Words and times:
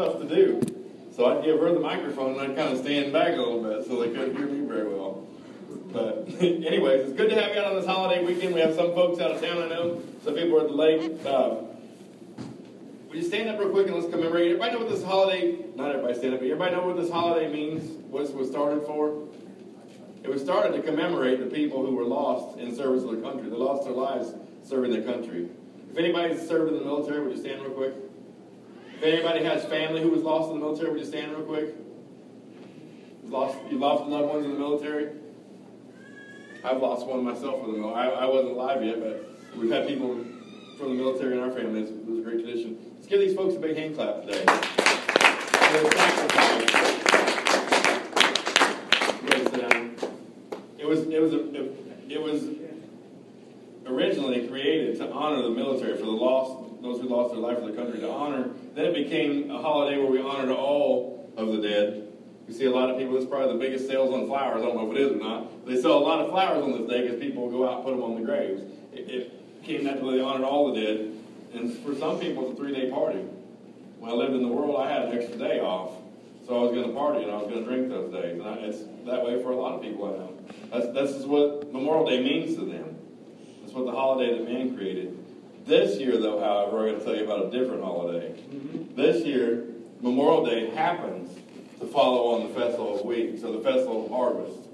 tough 0.00 0.18
to 0.18 0.26
do. 0.26 0.60
So 1.14 1.26
I'd 1.26 1.44
give 1.44 1.60
her 1.60 1.72
the 1.72 1.80
microphone 1.80 2.32
and 2.32 2.40
I'd 2.40 2.56
kind 2.56 2.72
of 2.72 2.78
stand 2.78 3.12
back 3.12 3.34
a 3.34 3.36
little 3.36 3.62
bit 3.62 3.86
so 3.86 4.00
they 4.00 4.08
couldn't 4.08 4.34
hear 4.34 4.46
me 4.46 4.66
very 4.66 4.88
well. 4.88 5.26
But 5.92 6.28
anyways, 6.40 7.10
it's 7.10 7.12
good 7.12 7.28
to 7.30 7.40
have 7.40 7.54
you 7.54 7.60
out 7.60 7.72
on 7.72 7.76
this 7.76 7.86
holiday 7.86 8.24
weekend. 8.24 8.54
We 8.54 8.60
have 8.60 8.74
some 8.74 8.94
folks 8.94 9.20
out 9.20 9.32
of 9.32 9.42
town, 9.42 9.58
I 9.58 9.68
know. 9.68 10.02
Some 10.24 10.34
people 10.34 10.56
are 10.56 10.62
at 10.62 10.68
the 10.68 10.74
lake. 10.74 11.26
Uh, 11.26 11.56
will 13.08 13.16
you 13.16 13.22
stand 13.22 13.50
up 13.50 13.60
real 13.60 13.68
quick 13.70 13.88
and 13.88 13.96
let's 13.96 14.08
commemorate? 14.10 14.46
Everybody 14.46 14.72
know 14.72 14.78
what 14.78 14.88
this 14.88 15.04
holiday, 15.04 15.58
not 15.74 15.90
everybody 15.90 16.14
stand 16.14 16.34
up, 16.34 16.40
but 16.40 16.46
everybody 16.46 16.76
know 16.76 16.86
what 16.86 16.96
this 16.96 17.10
holiday 17.10 17.52
means? 17.52 17.82
What 18.08 18.24
it 18.24 18.34
was 18.34 18.48
started 18.48 18.86
for? 18.86 19.28
It 20.22 20.30
was 20.30 20.40
started 20.40 20.72
to 20.76 20.82
commemorate 20.82 21.40
the 21.40 21.54
people 21.54 21.84
who 21.84 21.94
were 21.94 22.04
lost 22.04 22.58
in 22.58 22.74
service 22.74 23.02
of 23.02 23.10
the 23.10 23.20
country. 23.20 23.50
They 23.50 23.56
lost 23.56 23.84
their 23.84 23.92
lives 23.92 24.32
serving 24.64 24.92
the 24.92 25.02
country. 25.02 25.48
If 25.90 25.98
anybody's 25.98 26.46
served 26.46 26.72
in 26.72 26.78
the 26.78 26.84
military, 26.84 27.22
would 27.22 27.36
you 27.36 27.42
stand 27.42 27.62
real 27.62 27.72
quick? 27.72 27.94
If 29.00 29.06
anybody 29.06 29.42
has 29.44 29.64
family 29.64 30.02
who 30.02 30.10
was 30.10 30.20
lost 30.20 30.50
in 30.50 30.60
the 30.60 30.66
military, 30.66 30.90
would 30.90 31.00
you 31.00 31.06
stand 31.06 31.32
real 31.32 31.46
quick? 31.46 31.74
Lost, 33.24 33.56
you 33.70 33.78
lost 33.78 34.04
loved 34.04 34.28
ones 34.28 34.44
in 34.44 34.52
the 34.52 34.58
military? 34.58 35.12
I've 36.62 36.82
lost 36.82 37.06
one 37.06 37.24
myself 37.24 37.64
in 37.64 37.72
the 37.72 37.78
military. 37.78 38.10
I, 38.10 38.10
I 38.10 38.26
wasn't 38.26 38.50
alive 38.50 38.84
yet, 38.84 39.00
but 39.00 39.26
we've 39.56 39.70
had 39.70 39.88
people 39.88 40.22
from 40.76 40.88
the 40.88 41.02
military 41.02 41.38
in 41.38 41.42
our 41.42 41.50
family. 41.50 41.80
It 41.80 42.06
was 42.06 42.18
a 42.18 42.20
great 42.20 42.44
tradition. 42.44 42.76
Let's 42.96 43.06
give 43.06 43.20
these 43.20 43.34
folks 43.34 43.54
a 43.54 43.58
big 43.58 43.74
hand 43.74 43.94
clap 43.94 44.20
today. 44.20 44.44
It 50.78 50.86
was 50.86 51.06
it 51.06 51.22
was 51.22 51.32
a, 51.32 52.12
it 52.12 52.20
was 52.20 52.44
originally 53.86 54.46
created 54.46 54.98
to 54.98 55.10
honor 55.10 55.40
the 55.40 55.48
military 55.48 55.96
for 55.96 56.04
the 56.04 56.10
lost 56.10 56.59
those 56.82 57.00
who 57.00 57.08
lost 57.08 57.32
their 57.32 57.40
life 57.40 57.58
for 57.58 57.66
the 57.66 57.76
country 57.76 58.00
to 58.00 58.10
honor. 58.10 58.48
Then 58.74 58.86
it 58.86 58.94
became 58.94 59.50
a 59.50 59.60
holiday 59.60 59.98
where 59.98 60.10
we 60.10 60.20
honored 60.20 60.50
all 60.50 61.30
of 61.36 61.48
the 61.52 61.60
dead 61.60 62.10
you 62.50 62.56
see 62.56 62.64
a 62.64 62.70
lot 62.70 62.90
of 62.90 62.98
people, 62.98 63.16
it's 63.16 63.26
probably 63.26 63.52
the 63.52 63.58
biggest 63.60 63.86
sales 63.86 64.12
on 64.12 64.26
flowers. 64.26 64.60
I 64.60 64.66
don't 64.66 64.74
know 64.74 64.90
if 64.90 64.96
it 64.96 65.00
is 65.00 65.12
or 65.12 65.22
not. 65.22 65.66
They 65.66 65.80
sell 65.80 65.96
a 65.96 66.02
lot 66.02 66.18
of 66.18 66.30
flowers 66.30 66.64
on 66.64 66.72
this 66.72 66.90
day 66.90 67.02
because 67.02 67.20
people 67.20 67.48
go 67.48 67.68
out 67.68 67.76
and 67.76 67.84
put 67.84 67.92
them 67.92 68.02
on 68.02 68.16
the 68.16 68.26
graves. 68.26 68.62
It, 68.92 69.08
it 69.08 69.62
came 69.62 69.84
naturally, 69.84 70.18
they 70.18 70.24
honored 70.24 70.42
all 70.42 70.72
the 70.72 70.80
dead. 70.80 71.14
And 71.54 71.72
for 71.78 71.94
some 71.94 72.18
people, 72.18 72.50
it's 72.50 72.58
a 72.58 72.60
three 72.60 72.74
day 72.74 72.90
party. 72.90 73.20
When 74.00 74.10
I 74.10 74.14
lived 74.14 74.34
in 74.34 74.42
the 74.42 74.48
world, 74.48 74.82
I 74.82 74.90
had 74.90 75.02
an 75.02 75.16
extra 75.16 75.38
day 75.38 75.60
off. 75.60 75.92
So 76.44 76.58
I 76.58 76.62
was 76.62 76.72
going 76.72 76.88
to 76.88 76.92
party 76.92 77.22
and 77.22 77.30
I 77.30 77.36
was 77.36 77.46
going 77.46 77.62
to 77.62 77.70
drink 77.70 77.88
those 77.88 78.12
days. 78.12 78.40
And 78.40 78.48
I, 78.48 78.54
it's 78.54 78.78
that 79.06 79.24
way 79.24 79.40
for 79.40 79.52
a 79.52 79.56
lot 79.56 79.74
of 79.74 79.82
people 79.82 80.06
I 80.06 80.18
know. 80.18 80.92
That's, 80.92 81.12
is 81.12 81.26
what 81.26 81.72
Memorial 81.72 82.04
Day 82.04 82.20
means 82.20 82.56
to 82.56 82.64
them. 82.64 82.98
That's 83.62 83.72
what 83.74 83.86
the 83.86 83.92
holiday 83.92 84.36
that 84.36 84.44
man 84.44 84.76
created. 84.76 85.19
This 85.70 86.00
year, 86.00 86.18
though, 86.18 86.40
however, 86.40 86.80
I'm 86.80 86.86
going 86.86 86.98
to 86.98 87.04
tell 87.04 87.14
you 87.14 87.22
about 87.22 87.46
a 87.46 87.50
different 87.56 87.84
holiday. 87.84 88.30
Mm-hmm. 88.32 88.96
This 88.96 89.24
year, 89.24 89.66
Memorial 90.00 90.44
Day 90.44 90.68
happens 90.70 91.30
to 91.78 91.86
follow 91.86 92.34
on 92.34 92.48
the 92.48 92.54
Festival 92.60 92.98
of 92.98 93.06
Weeks, 93.06 93.40
so 93.40 93.52
the 93.52 93.60
Festival 93.60 94.04
of 94.04 94.10
Harvest. 94.10 94.66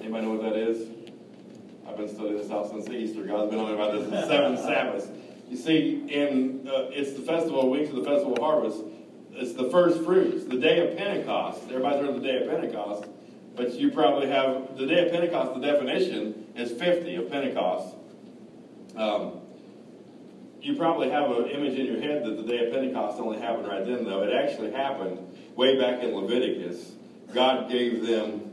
Anybody 0.00 0.26
know 0.26 0.32
what 0.32 0.42
that 0.42 0.56
is? 0.56 0.88
I've 1.86 1.96
been 1.96 2.08
studying 2.08 2.36
this 2.36 2.50
out 2.50 2.68
since 2.68 2.88
Easter. 2.88 3.22
God's 3.22 3.48
been 3.48 3.60
on 3.60 3.68
me 3.68 3.74
about 3.74 3.92
this 3.92 4.06
in 4.06 4.28
seven 4.28 4.56
Sabbaths. 4.56 5.06
You 5.48 5.56
see, 5.56 6.04
in 6.08 6.66
uh, 6.66 6.90
it's 6.90 7.12
the 7.12 7.22
Festival 7.22 7.60
of 7.60 7.68
Weeks 7.68 7.92
or 7.92 8.00
the 8.00 8.04
Festival 8.04 8.32
of 8.32 8.42
Harvest. 8.42 8.82
It's 9.30 9.52
the 9.52 9.70
first 9.70 10.02
fruits, 10.02 10.46
the 10.46 10.58
day 10.58 10.84
of 10.84 10.98
Pentecost. 10.98 11.62
Everybody's 11.68 12.00
heard 12.00 12.08
of 12.08 12.20
the 12.20 12.26
day 12.26 12.42
of 12.42 12.50
Pentecost, 12.50 13.04
but 13.54 13.74
you 13.74 13.92
probably 13.92 14.26
have 14.26 14.76
the 14.76 14.86
day 14.88 15.06
of 15.06 15.12
Pentecost. 15.12 15.54
The 15.54 15.64
definition 15.64 16.48
is 16.56 16.72
50 16.72 17.14
of 17.14 17.30
Pentecost. 17.30 17.94
Um, 18.96 19.39
you 20.62 20.76
probably 20.76 21.10
have 21.10 21.30
an 21.30 21.46
image 21.46 21.78
in 21.78 21.86
your 21.86 22.00
head 22.00 22.24
that 22.24 22.36
the 22.36 22.42
day 22.42 22.66
of 22.66 22.72
Pentecost 22.72 23.18
only 23.18 23.38
happened 23.38 23.66
right 23.66 23.84
then, 23.84 24.04
though. 24.04 24.22
It 24.22 24.32
actually 24.32 24.72
happened 24.72 25.18
way 25.56 25.78
back 25.78 26.02
in 26.02 26.14
Leviticus. 26.14 26.92
God 27.32 27.70
gave 27.70 28.06
them 28.06 28.50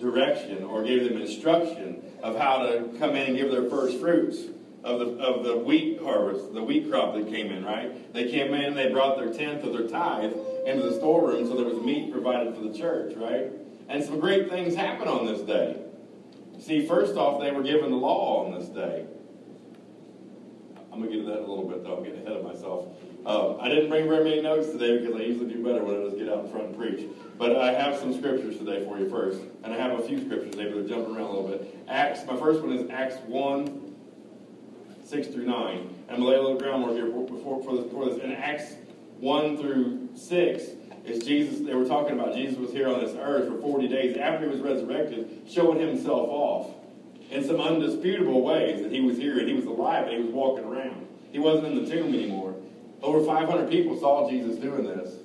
direction 0.00 0.64
or 0.64 0.84
gave 0.84 1.04
them 1.08 1.20
instruction 1.20 2.02
of 2.22 2.36
how 2.36 2.58
to 2.58 2.88
come 2.98 3.10
in 3.10 3.28
and 3.28 3.36
give 3.36 3.50
their 3.50 3.68
first 3.68 3.98
fruits 3.98 4.38
of 4.84 5.00
the, 5.00 5.06
of 5.18 5.44
the 5.44 5.56
wheat 5.56 6.00
harvest, 6.00 6.52
the 6.54 6.62
wheat 6.62 6.88
crop 6.88 7.14
that 7.14 7.28
came 7.28 7.50
in, 7.50 7.64
right? 7.64 8.12
They 8.12 8.30
came 8.30 8.54
in, 8.54 8.64
and 8.64 8.76
they 8.76 8.90
brought 8.90 9.18
their 9.18 9.32
tenth 9.32 9.64
of 9.64 9.72
their 9.72 9.88
tithe 9.88 10.32
into 10.66 10.82
the 10.82 10.94
storeroom 10.94 11.46
so 11.46 11.56
there 11.56 11.64
was 11.64 11.82
meat 11.84 12.12
provided 12.12 12.54
for 12.54 12.62
the 12.62 12.76
church, 12.76 13.14
right? 13.16 13.50
And 13.88 14.04
some 14.04 14.20
great 14.20 14.48
things 14.48 14.74
happened 14.76 15.08
on 15.08 15.26
this 15.26 15.40
day. 15.40 15.82
See, 16.60 16.86
first 16.86 17.16
off, 17.16 17.40
they 17.40 17.50
were 17.50 17.62
given 17.62 17.90
the 17.90 17.96
law 17.96 18.44
on 18.44 18.58
this 18.58 18.68
day. 18.68 19.06
I'm 20.98 21.08
to 21.08 21.16
get 21.16 21.24
to 21.26 21.30
that 21.30 21.38
in 21.38 21.44
a 21.44 21.46
little 21.46 21.68
bit, 21.68 21.84
though. 21.84 21.98
I'm 21.98 22.02
getting 22.02 22.26
ahead 22.26 22.38
of 22.38 22.44
myself. 22.44 22.88
Um, 23.24 23.58
I 23.60 23.68
didn't 23.68 23.88
bring 23.88 24.08
very 24.08 24.24
many 24.24 24.42
notes 24.42 24.70
today 24.70 24.98
because 24.98 25.14
I 25.14 25.22
usually 25.22 25.52
do 25.52 25.62
better 25.62 25.84
when 25.84 26.00
I 26.00 26.04
just 26.04 26.18
get 26.18 26.28
out 26.28 26.44
in 26.44 26.50
front 26.50 26.66
and 26.66 26.76
preach. 26.76 27.06
But 27.36 27.54
I 27.54 27.72
have 27.72 27.96
some 27.96 28.12
scriptures 28.18 28.58
today 28.58 28.84
for 28.84 28.98
you 28.98 29.08
first. 29.08 29.40
And 29.62 29.72
I 29.72 29.76
have 29.76 30.00
a 30.00 30.02
few 30.02 30.18
scriptures 30.18 30.50
today, 30.56 30.72
but 30.72 30.74
they're 30.74 30.96
jumping 30.98 31.14
around 31.14 31.26
a 31.26 31.38
little 31.38 31.48
bit. 31.48 31.78
Acts, 31.86 32.26
my 32.26 32.36
first 32.36 32.62
one 32.62 32.72
is 32.72 32.90
Acts 32.90 33.14
1, 33.26 33.94
6 35.04 35.28
through 35.28 35.46
9. 35.46 35.76
And 35.76 36.10
I'm 36.10 36.16
to 36.16 36.26
lay 36.26 36.34
a 36.34 36.42
little 36.42 36.58
groundwork 36.58 36.94
here 36.94 37.06
before, 37.06 37.62
for, 37.62 37.76
this, 37.76 37.84
before 37.84 38.06
this. 38.06 38.18
In 38.18 38.32
Acts 38.32 38.74
1 39.20 39.56
through 39.56 40.08
6, 40.16 40.62
is 41.04 41.24
Jesus, 41.24 41.60
they 41.60 41.74
were 41.74 41.86
talking 41.86 42.18
about 42.18 42.34
Jesus 42.34 42.58
was 42.58 42.72
here 42.72 42.88
on 42.88 42.98
this 42.98 43.14
earth 43.20 43.48
for 43.48 43.60
40 43.60 43.86
days 43.86 44.16
after 44.16 44.46
he 44.46 44.50
was 44.50 44.60
resurrected, 44.60 45.42
showing 45.48 45.78
himself 45.78 46.28
off 46.28 46.74
in 47.30 47.44
some 47.44 47.60
undisputable 47.60 48.42
ways 48.42 48.82
that 48.82 48.92
he 48.92 49.00
was 49.00 49.16
here 49.16 49.38
and 49.38 49.48
he 49.48 49.54
was 49.54 49.66
alive 49.66 50.08
and 50.08 50.16
he 50.16 50.22
was 50.22 50.32
walking 50.32 50.64
around. 50.64 51.06
He 51.30 51.38
wasn't 51.38 51.66
in 51.68 51.84
the 51.84 51.90
tomb 51.90 52.14
anymore. 52.14 52.54
Over 53.02 53.24
500 53.24 53.70
people 53.70 53.98
saw 53.98 54.28
Jesus 54.28 54.56
doing 54.56 54.84
this. 54.84 55.16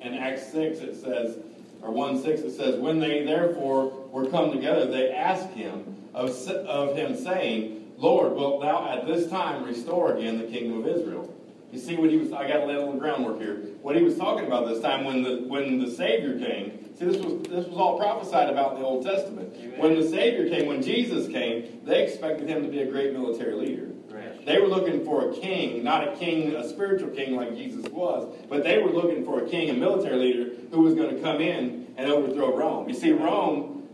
In 0.00 0.14
Acts 0.14 0.50
6, 0.52 0.78
it 0.78 0.94
says, 0.94 1.38
or 1.82 1.90
1 1.90 2.22
6, 2.22 2.40
it 2.42 2.52
says, 2.52 2.76
When 2.76 3.00
they 3.00 3.24
therefore 3.24 3.86
were 4.10 4.26
come 4.26 4.52
together, 4.52 4.86
they 4.86 5.10
asked 5.10 5.50
him 5.50 5.96
of, 6.14 6.30
of 6.48 6.96
him, 6.96 7.16
saying, 7.16 7.92
Lord, 7.98 8.34
wilt 8.34 8.62
thou 8.62 8.88
at 8.88 9.06
this 9.06 9.28
time 9.28 9.64
restore 9.64 10.16
again 10.16 10.38
the 10.38 10.46
kingdom 10.46 10.78
of 10.78 10.86
Israel? 10.86 11.32
You 11.72 11.78
see 11.78 11.96
what 11.96 12.10
he 12.10 12.16
was, 12.18 12.32
I 12.32 12.46
got 12.48 12.60
to 12.60 12.66
lay 12.66 12.74
a 12.74 12.78
little 12.78 12.98
groundwork 12.98 13.38
here. 13.38 13.62
What 13.82 13.96
he 13.96 14.02
was 14.02 14.16
talking 14.16 14.46
about 14.46 14.68
this 14.68 14.80
time 14.80 15.04
when 15.04 15.22
the, 15.22 15.44
when 15.48 15.78
the 15.78 15.90
Savior 15.90 16.38
came, 16.38 16.82
See, 16.98 17.06
this 17.06 17.16
was 17.16 17.42
this 17.42 17.66
was 17.66 17.76
all 17.76 17.98
prophesied 17.98 18.50
about 18.50 18.74
in 18.74 18.80
the 18.80 18.86
Old 18.86 19.04
Testament. 19.04 19.54
Amen. 19.56 19.80
When 19.80 19.98
the 19.98 20.06
Savior 20.06 20.48
came, 20.48 20.68
when 20.68 20.82
Jesus 20.82 21.26
came, 21.26 21.80
they 21.84 22.04
expected 22.04 22.48
him 22.48 22.62
to 22.62 22.68
be 22.68 22.80
a 22.80 22.86
great 22.86 23.12
military 23.12 23.54
leader. 23.54 23.88
Right. 24.08 24.44
They 24.44 24.60
were 24.60 24.68
looking 24.68 25.04
for 25.04 25.30
a 25.30 25.34
king, 25.34 25.82
not 25.82 26.06
a 26.06 26.16
king, 26.16 26.54
a 26.54 26.68
spiritual 26.68 27.08
king 27.08 27.34
like 27.34 27.56
Jesus 27.56 27.86
was, 27.86 28.36
but 28.48 28.62
they 28.62 28.78
were 28.78 28.90
looking 28.90 29.24
for 29.24 29.42
a 29.42 29.48
king, 29.48 29.70
a 29.70 29.74
military 29.74 30.16
leader 30.16 30.50
who 30.70 30.82
was 30.82 30.94
going 30.94 31.14
to 31.14 31.22
come 31.22 31.40
in 31.40 31.94
and 31.96 32.10
overthrow 32.10 32.56
Rome. 32.56 32.88
You 32.88 32.94
see, 32.94 33.12
Rome, 33.12 33.88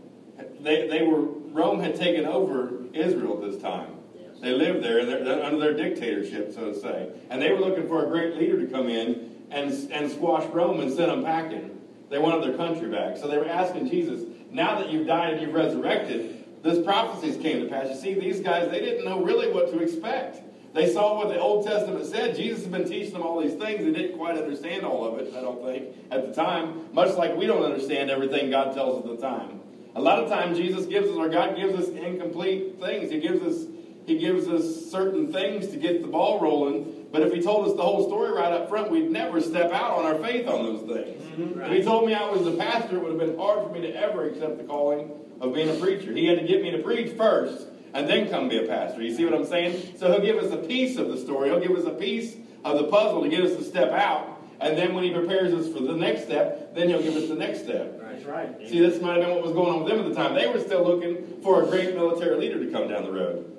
they, 0.59 0.87
they 0.87 1.03
were 1.03 1.21
Rome 1.21 1.79
had 1.79 1.95
taken 1.95 2.25
over 2.25 2.73
Israel 2.93 3.39
this 3.39 3.61
time. 3.61 3.95
They 4.41 4.51
lived 4.51 4.83
there 4.83 5.05
they're, 5.05 5.23
they're 5.23 5.43
under 5.43 5.59
their 5.59 5.73
dictatorship, 5.73 6.53
so 6.53 6.71
to 6.71 6.79
say, 6.79 7.09
and 7.29 7.41
they 7.41 7.51
were 7.51 7.59
looking 7.59 7.87
for 7.87 8.05
a 8.05 8.09
great 8.09 8.35
leader 8.35 8.59
to 8.59 8.67
come 8.67 8.87
in 8.87 9.28
and 9.51 9.91
and 9.91 10.11
squash 10.11 10.45
Rome 10.47 10.79
and 10.79 10.91
send 10.91 11.11
them 11.11 11.23
packing. 11.23 11.79
They 12.09 12.17
wanted 12.17 12.43
their 12.43 12.57
country 12.57 12.89
back. 12.89 13.17
So 13.17 13.27
they 13.27 13.37
were 13.37 13.47
asking 13.47 13.89
Jesus, 13.89 14.23
now 14.51 14.79
that 14.79 14.89
you've 14.89 15.07
died 15.07 15.33
and 15.33 15.41
you've 15.41 15.53
resurrected, 15.53 16.45
this 16.63 16.83
prophecies 16.83 17.37
came 17.37 17.61
to 17.61 17.69
pass. 17.69 17.87
You 17.89 17.95
see, 17.95 18.13
these 18.19 18.39
guys, 18.39 18.69
they 18.71 18.79
didn't 18.79 19.05
know 19.05 19.23
really 19.23 19.51
what 19.51 19.71
to 19.71 19.79
expect. 19.79 20.41
They 20.73 20.91
saw 20.91 21.17
what 21.17 21.29
the 21.29 21.39
Old 21.39 21.65
Testament 21.65 22.05
said. 22.05 22.35
Jesus 22.35 22.63
had 22.63 22.71
been 22.71 22.87
teaching 22.87 23.13
them 23.13 23.23
all 23.23 23.41
these 23.41 23.55
things. 23.55 23.83
They 23.83 23.91
didn't 23.91 24.17
quite 24.17 24.37
understand 24.37 24.85
all 24.85 25.05
of 25.05 25.19
it, 25.19 25.33
I 25.35 25.41
don't 25.41 25.63
think, 25.63 25.95
at 26.11 26.27
the 26.27 26.33
time. 26.33 26.93
Much 26.93 27.15
like 27.15 27.35
we 27.35 27.47
don't 27.47 27.63
understand 27.63 28.09
everything 28.11 28.49
God 28.49 28.73
tells 28.73 29.03
us 29.03 29.09
at 29.09 29.17
the 29.17 29.21
time. 29.21 29.61
A 29.95 30.01
lot 30.01 30.19
of 30.19 30.29
times 30.29 30.57
Jesus 30.57 30.85
gives 30.85 31.09
us, 31.09 31.15
or 31.15 31.27
God 31.27 31.55
gives 31.55 31.73
us 31.73 31.89
incomplete 31.89 32.79
things. 32.79 33.09
He 33.09 33.19
gives 33.19 33.41
us, 33.41 33.67
He 34.05 34.17
gives 34.17 34.47
us 34.47 34.91
certain 34.91 35.33
things 35.33 35.67
to 35.69 35.77
get 35.77 36.01
the 36.03 36.07
ball 36.07 36.39
rolling, 36.39 36.98
but 37.11 37.21
if 37.21 37.33
he 37.33 37.41
told 37.41 37.67
us 37.67 37.75
the 37.75 37.81
whole 37.81 38.07
story 38.07 38.31
right 38.31 38.51
up 38.51 38.69
front, 38.69 38.91
we'd 38.91 39.09
never 39.09 39.41
step 39.41 39.71
out 39.71 39.97
on 39.97 40.05
our 40.05 40.15
faith 40.19 40.47
on 40.47 40.63
those 40.63 40.81
things. 40.81 41.23
Mm-hmm, 41.23 41.59
right. 41.59 41.71
If 41.71 41.77
he 41.77 41.83
told 41.83 42.05
me 42.05 42.13
I 42.13 42.29
was 42.29 42.45
a 42.45 42.51
pastor, 42.51 42.97
it 42.97 43.03
would 43.03 43.11
have 43.11 43.19
been 43.19 43.37
hard 43.37 43.65
for 43.65 43.73
me 43.73 43.81
to 43.81 43.95
ever 43.95 44.25
accept 44.29 44.57
the 44.57 44.63
calling 44.63 45.11
of 45.41 45.53
being 45.53 45.69
a 45.69 45.79
preacher. 45.79 46.11
He 46.13 46.27
had 46.27 46.39
to 46.39 46.45
get 46.45 46.61
me 46.61 46.71
to 46.71 46.79
preach 46.79 47.15
first 47.17 47.67
and 47.93 48.07
then 48.07 48.29
come 48.29 48.49
be 48.49 48.63
a 48.63 48.67
pastor. 48.67 49.01
You 49.01 49.15
see 49.15 49.25
what 49.25 49.33
I'm 49.33 49.45
saying? 49.45 49.97
So 49.97 50.11
he'll 50.11 50.21
give 50.21 50.37
us 50.37 50.51
a 50.51 50.57
piece 50.57 50.97
of 50.97 51.07
the 51.07 51.17
story. 51.17 51.49
He'll 51.49 51.59
give 51.59 51.75
us 51.77 51.85
a 51.85 51.91
piece 51.91 52.35
of 52.63 52.77
the 52.77 52.85
puzzle 52.85 53.23
to 53.23 53.29
get 53.29 53.43
us 53.43 53.55
to 53.55 53.63
step 53.63 53.91
out. 53.91 54.39
And 54.59 54.77
then 54.77 54.93
when 54.93 55.03
he 55.03 55.11
prepares 55.11 55.53
us 55.53 55.73
for 55.73 55.81
the 55.81 55.93
next 55.93 56.23
step, 56.23 56.75
then 56.75 56.89
he'll 56.89 57.01
give 57.01 57.15
us 57.15 57.29
the 57.29 57.35
next 57.35 57.63
step. 57.63 57.99
That's 58.01 58.25
right. 58.25 58.49
See, 58.67 58.79
this 58.79 59.01
might 59.01 59.17
have 59.17 59.25
been 59.25 59.35
what 59.35 59.43
was 59.43 59.53
going 59.53 59.73
on 59.73 59.83
with 59.83 59.91
them 59.91 59.99
at 60.01 60.09
the 60.09 60.13
time. 60.13 60.35
They 60.35 60.47
were 60.47 60.59
still 60.59 60.83
looking 60.83 61.41
for 61.41 61.63
a 61.63 61.65
great 61.65 61.95
military 61.95 62.35
leader 62.35 62.63
to 62.63 62.69
come 62.71 62.89
down 62.89 63.03
the 63.03 63.11
road. 63.11 63.55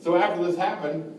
So 0.00 0.16
after 0.16 0.42
this 0.42 0.56
happened, 0.56 1.17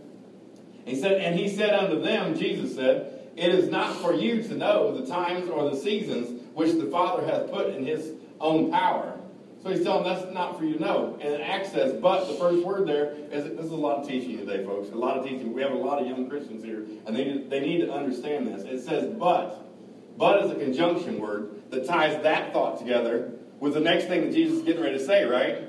he 0.89 0.95
said, 0.95 1.21
and 1.21 1.39
he 1.39 1.47
said 1.47 1.71
unto 1.71 2.01
them, 2.01 2.37
Jesus 2.37 2.75
said, 2.75 3.31
It 3.35 3.53
is 3.53 3.69
not 3.69 3.95
for 3.97 4.13
you 4.13 4.41
to 4.43 4.55
know 4.55 4.99
the 4.99 5.07
times 5.07 5.49
or 5.49 5.69
the 5.69 5.75
seasons 5.75 6.41
which 6.53 6.73
the 6.73 6.85
Father 6.85 7.25
hath 7.25 7.51
put 7.51 7.69
in 7.75 7.85
his 7.85 8.11
own 8.39 8.71
power. 8.71 9.19
So 9.61 9.69
he's 9.69 9.83
telling 9.83 10.05
them 10.05 10.15
that's 10.15 10.33
not 10.33 10.57
for 10.57 10.63
you 10.63 10.75
to 10.75 10.81
know. 10.81 11.17
And 11.21 11.41
Acts 11.41 11.73
says, 11.73 11.99
but 12.01 12.27
the 12.27 12.33
first 12.35 12.65
word 12.65 12.87
there 12.87 13.13
is 13.29 13.43
this 13.43 13.65
is 13.65 13.71
a 13.71 13.75
lot 13.75 13.97
of 13.99 14.07
teaching 14.07 14.37
today, 14.37 14.63
folks. 14.63 14.89
A 14.89 14.95
lot 14.95 15.17
of 15.17 15.25
teaching. 15.25 15.51
We 15.51 15.61
have 15.61 15.73
a 15.73 15.77
lot 15.77 16.01
of 16.01 16.07
young 16.07 16.29
Christians 16.29 16.63
here, 16.63 16.85
and 17.05 17.15
they, 17.15 17.43
they 17.49 17.59
need 17.59 17.81
to 17.81 17.91
understand 17.91 18.47
this. 18.47 18.63
It 18.63 18.81
says, 18.81 19.13
but 19.19 19.67
But 20.17 20.45
is 20.45 20.51
a 20.51 20.55
conjunction 20.55 21.19
word 21.19 21.61
that 21.71 21.85
ties 21.85 22.21
that 22.23 22.53
thought 22.53 22.79
together 22.79 23.33
with 23.59 23.73
the 23.73 23.81
next 23.81 24.05
thing 24.05 24.21
that 24.21 24.33
Jesus 24.33 24.59
is 24.59 24.63
getting 24.63 24.81
ready 24.81 24.97
to 24.97 25.05
say, 25.05 25.25
right? 25.25 25.63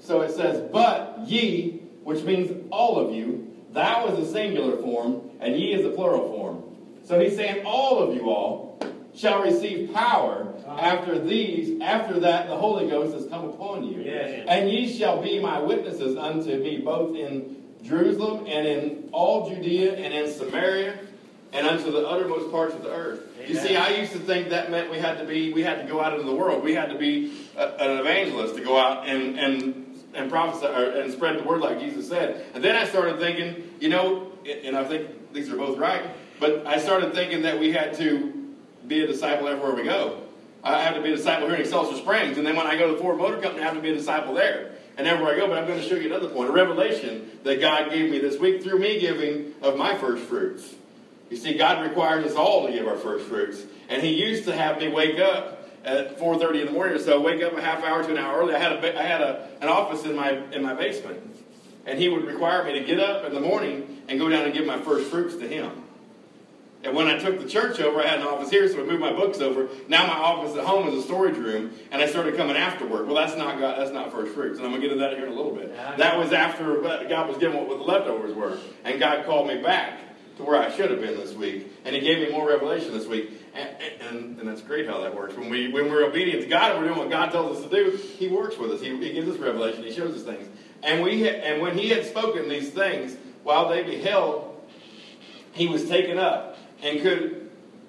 So 0.00 0.20
it 0.20 0.32
says, 0.32 0.60
But 0.70 1.20
ye, 1.26 1.80
which 2.02 2.22
means 2.24 2.66
all 2.70 2.98
of 2.98 3.14
you, 3.14 3.39
thou 3.72 4.08
is 4.08 4.28
a 4.28 4.32
singular 4.32 4.76
form, 4.78 5.30
and 5.40 5.56
ye 5.56 5.72
is 5.72 5.84
a 5.84 5.90
plural 5.90 6.28
form. 6.28 6.64
So 7.04 7.18
he's 7.18 7.36
saying, 7.36 7.64
All 7.64 7.98
of 7.98 8.14
you 8.14 8.30
all 8.30 8.78
shall 9.14 9.42
receive 9.42 9.92
power 9.92 10.52
after 10.66 11.18
these, 11.18 11.80
after 11.80 12.20
that 12.20 12.48
the 12.48 12.56
Holy 12.56 12.88
Ghost 12.88 13.14
has 13.14 13.26
come 13.26 13.46
upon 13.46 13.84
you. 13.84 14.02
Yes. 14.02 14.46
And 14.48 14.70
ye 14.70 14.96
shall 14.96 15.20
be 15.20 15.40
my 15.40 15.58
witnesses 15.58 16.16
unto 16.16 16.56
me 16.56 16.78
both 16.78 17.16
in 17.16 17.56
Jerusalem 17.82 18.46
and 18.46 18.66
in 18.66 19.08
all 19.12 19.50
Judea 19.50 19.94
and 19.94 20.14
in 20.14 20.32
Samaria 20.32 20.98
and 21.52 21.66
unto 21.66 21.90
the 21.90 22.06
uttermost 22.06 22.50
parts 22.50 22.74
of 22.74 22.82
the 22.82 22.90
earth. 22.90 23.22
You 23.48 23.56
see, 23.56 23.76
I 23.76 23.88
used 23.96 24.12
to 24.12 24.18
think 24.18 24.50
that 24.50 24.70
meant 24.70 24.90
we 24.90 24.98
had 24.98 25.18
to 25.18 25.24
be, 25.24 25.52
we 25.52 25.62
had 25.62 25.80
to 25.80 25.88
go 25.90 26.00
out 26.00 26.12
into 26.12 26.24
the 26.24 26.34
world. 26.34 26.62
We 26.62 26.74
had 26.74 26.90
to 26.90 26.98
be 26.98 27.32
a, 27.56 27.66
an 27.80 27.98
evangelist 27.98 28.54
to 28.56 28.62
go 28.62 28.78
out 28.78 29.08
and 29.08 29.38
and 29.38 29.79
and 30.14 30.30
prophesy 30.30 30.66
or, 30.66 30.90
and 31.00 31.12
spread 31.12 31.38
the 31.38 31.42
word 31.42 31.60
like 31.60 31.80
Jesus 31.80 32.08
said. 32.08 32.44
And 32.54 32.62
then 32.62 32.76
I 32.76 32.84
started 32.84 33.18
thinking, 33.18 33.74
you 33.80 33.88
know, 33.88 34.32
and 34.46 34.76
I 34.76 34.84
think 34.84 35.32
these 35.32 35.50
are 35.50 35.56
both 35.56 35.78
right. 35.78 36.02
But 36.38 36.66
I 36.66 36.78
started 36.78 37.14
thinking 37.14 37.42
that 37.42 37.60
we 37.60 37.72
had 37.72 37.94
to 37.98 38.54
be 38.86 39.02
a 39.04 39.06
disciple 39.06 39.46
everywhere 39.48 39.74
we 39.74 39.84
go. 39.84 40.22
I 40.62 40.82
have 40.82 40.94
to 40.94 41.02
be 41.02 41.12
a 41.12 41.16
disciple 41.16 41.46
here 41.46 41.56
in 41.56 41.62
Excelsior 41.62 41.96
Springs, 41.96 42.36
and 42.36 42.46
then 42.46 42.54
when 42.54 42.66
I 42.66 42.76
go 42.76 42.88
to 42.88 42.92
the 42.92 42.98
Ford 42.98 43.16
Motor 43.16 43.40
Company, 43.40 43.62
I 43.62 43.64
have 43.64 43.74
to 43.74 43.80
be 43.80 43.90
a 43.90 43.94
disciple 43.94 44.34
there. 44.34 44.72
And 44.98 45.06
everywhere 45.06 45.34
I 45.34 45.38
go, 45.38 45.48
but 45.48 45.56
I'm 45.56 45.66
going 45.66 45.80
to 45.80 45.88
show 45.88 45.94
you 45.94 46.06
another 46.06 46.28
point, 46.28 46.50
a 46.50 46.52
revelation 46.52 47.30
that 47.44 47.60
God 47.60 47.90
gave 47.90 48.10
me 48.10 48.18
this 48.18 48.38
week 48.38 48.62
through 48.62 48.78
me 48.78 49.00
giving 49.00 49.54
of 49.62 49.78
my 49.78 49.96
first 49.96 50.24
fruits. 50.24 50.74
You 51.30 51.38
see, 51.38 51.54
God 51.54 51.86
requires 51.86 52.26
us 52.26 52.34
all 52.34 52.66
to 52.66 52.72
give 52.72 52.86
our 52.86 52.98
first 52.98 53.26
fruits. 53.26 53.62
And 53.88 54.02
He 54.02 54.22
used 54.22 54.44
to 54.44 54.54
have 54.54 54.78
me 54.78 54.88
wake 54.88 55.18
up 55.18 55.59
at 55.84 56.18
4.30 56.18 56.60
in 56.60 56.66
the 56.66 56.72
morning 56.72 56.96
or 56.96 56.98
so, 56.98 57.20
wake 57.20 57.42
up 57.42 57.56
a 57.56 57.60
half 57.60 57.82
hour 57.82 58.02
to 58.02 58.10
an 58.10 58.18
hour 58.18 58.38
early. 58.38 58.54
I 58.54 58.58
had, 58.58 58.72
a, 58.72 58.98
I 58.98 59.02
had 59.02 59.20
a, 59.20 59.48
an 59.60 59.68
office 59.68 60.04
in 60.04 60.14
my, 60.14 60.32
in 60.52 60.62
my 60.62 60.74
basement. 60.74 61.22
And 61.86 61.98
He 61.98 62.08
would 62.08 62.24
require 62.24 62.64
me 62.64 62.78
to 62.78 62.84
get 62.84 63.00
up 63.00 63.24
in 63.24 63.34
the 63.34 63.40
morning 63.40 64.02
and 64.08 64.18
go 64.18 64.28
down 64.28 64.44
and 64.44 64.52
give 64.52 64.66
my 64.66 64.80
first 64.80 65.10
fruits 65.10 65.36
to 65.36 65.48
Him. 65.48 65.84
And 66.82 66.96
when 66.96 67.08
I 67.08 67.18
took 67.18 67.38
the 67.38 67.48
church 67.48 67.78
over, 67.78 68.00
I 68.00 68.06
had 68.06 68.20
an 68.20 68.26
office 68.26 68.48
here, 68.48 68.66
so 68.66 68.80
I 68.80 68.86
moved 68.86 69.00
my 69.00 69.12
books 69.12 69.40
over. 69.40 69.68
Now 69.88 70.06
my 70.06 70.14
office 70.14 70.56
at 70.56 70.64
home 70.64 70.88
is 70.88 70.94
a 70.94 71.02
storage 71.02 71.36
room, 71.36 71.72
and 71.90 72.00
I 72.00 72.06
started 72.06 72.36
coming 72.36 72.56
after 72.56 72.86
work. 72.86 73.06
Well, 73.06 73.16
that's 73.16 73.36
not 73.36 73.58
God, 73.60 73.78
that's 73.78 73.90
not 73.90 74.10
first 74.10 74.32
fruits, 74.34 74.58
and 74.58 74.66
I'm 74.66 74.72
gonna 74.72 74.82
get 74.82 74.92
into 74.92 75.04
that 75.04 75.14
here 75.14 75.26
in 75.26 75.32
a 75.32 75.34
little 75.34 75.54
bit. 75.54 75.74
That 75.98 76.18
was 76.18 76.32
after 76.32 76.80
God 76.80 77.28
was 77.28 77.36
giving 77.36 77.58
what 77.58 77.68
the 77.68 77.84
leftovers 77.84 78.34
were, 78.34 78.58
and 78.84 78.98
God 78.98 79.26
called 79.26 79.48
me 79.48 79.60
back 79.60 79.98
to 80.38 80.42
where 80.42 80.58
I 80.58 80.70
should 80.74 80.90
have 80.90 81.02
been 81.02 81.18
this 81.18 81.34
week, 81.34 81.70
and 81.84 81.94
He 81.94 82.00
gave 82.00 82.26
me 82.26 82.32
more 82.32 82.48
revelation 82.48 82.92
this 82.92 83.06
week. 83.06 83.30
And, 83.54 83.68
and, 84.00 84.38
and 84.38 84.48
that's 84.48 84.62
great 84.62 84.86
how 84.86 85.00
that 85.00 85.14
works. 85.14 85.34
When 85.36 85.50
we 85.50 85.68
when 85.68 85.90
we're 85.90 86.04
obedient 86.04 86.42
to 86.42 86.48
God 86.48 86.72
and 86.72 86.80
we're 86.80 86.88
doing 86.88 86.98
what 86.98 87.10
God 87.10 87.32
tells 87.32 87.58
us 87.58 87.64
to 87.64 87.70
do, 87.70 87.96
He 87.96 88.28
works 88.28 88.56
with 88.56 88.70
us. 88.70 88.80
He, 88.80 88.96
he 88.96 89.12
gives 89.12 89.28
us 89.28 89.38
revelation. 89.38 89.82
He 89.82 89.92
shows 89.92 90.14
us 90.14 90.22
things. 90.22 90.48
And 90.82 91.02
we 91.02 91.28
and 91.28 91.60
when 91.60 91.76
He 91.76 91.88
had 91.88 92.06
spoken 92.06 92.48
these 92.48 92.70
things, 92.70 93.16
while 93.42 93.68
they 93.68 93.82
beheld, 93.82 94.62
He 95.52 95.66
was 95.66 95.88
taken 95.88 96.18
up 96.18 96.58
and 96.82 97.00
could 97.00 97.40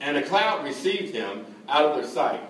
and 0.02 0.18
a 0.18 0.24
cloud 0.24 0.66
received 0.66 1.14
him 1.14 1.46
out 1.70 1.86
of 1.86 1.96
their 1.96 2.08
sight. 2.08 2.42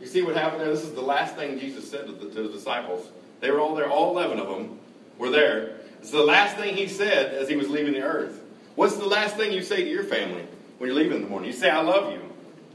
You 0.00 0.06
see 0.06 0.22
what 0.22 0.36
happened 0.36 0.62
there? 0.62 0.70
This 0.70 0.84
is 0.84 0.92
the 0.92 1.02
last 1.02 1.34
thing 1.34 1.58
Jesus 1.58 1.90
said 1.90 2.06
to 2.06 2.12
the, 2.12 2.30
to 2.30 2.42
the 2.44 2.48
disciples. 2.48 3.10
They 3.40 3.50
were 3.50 3.60
all 3.60 3.74
there, 3.74 3.90
all 3.90 4.16
11 4.16 4.38
of 4.38 4.48
them 4.48 4.78
were 5.18 5.30
there. 5.30 5.76
It's 6.00 6.10
the 6.10 6.22
last 6.22 6.56
thing 6.56 6.76
he 6.76 6.86
said 6.86 7.34
as 7.34 7.48
he 7.48 7.56
was 7.56 7.68
leaving 7.68 7.92
the 7.92 8.02
earth. 8.02 8.40
What's 8.76 8.96
the 8.96 9.06
last 9.06 9.36
thing 9.36 9.52
you 9.52 9.62
say 9.62 9.82
to 9.82 9.90
your 9.90 10.04
family 10.04 10.46
when 10.80 10.88
you're 10.88 10.98
leaving 10.98 11.18
in 11.18 11.22
the 11.24 11.28
morning? 11.28 11.50
You 11.50 11.52
say, 11.52 11.68
I 11.68 11.82
love 11.82 12.10
you. 12.10 12.22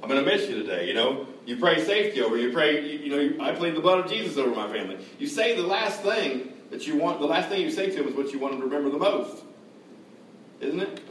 I'm 0.03 0.07
going 0.07 0.23
to 0.23 0.31
miss 0.31 0.47
you 0.47 0.61
today. 0.61 0.87
You 0.87 0.93
know, 0.93 1.25
you 1.47 1.57
pray 1.57 1.83
safety 1.83 2.21
over. 2.21 2.37
You 2.37 2.51
pray, 2.53 2.87
you, 2.87 2.99
you 2.99 3.37
know, 3.37 3.43
I 3.43 3.51
plead 3.53 3.75
the 3.75 3.79
blood 3.79 4.05
of 4.05 4.11
Jesus 4.11 4.37
over 4.37 4.55
my 4.55 4.71
family. 4.71 5.03
You 5.17 5.25
say 5.25 5.55
the 5.55 5.65
last 5.65 6.01
thing 6.01 6.53
that 6.69 6.85
you 6.85 6.97
want, 6.97 7.19
the 7.19 7.25
last 7.25 7.49
thing 7.49 7.61
you 7.61 7.71
say 7.71 7.89
to 7.89 7.95
them 7.95 8.07
is 8.07 8.13
what 8.13 8.31
you 8.31 8.37
want 8.37 8.53
them 8.53 8.61
to 8.61 8.67
remember 8.67 8.91
the 8.91 8.99
most. 8.99 9.43
Isn't 10.61 10.81
it? 10.81 11.01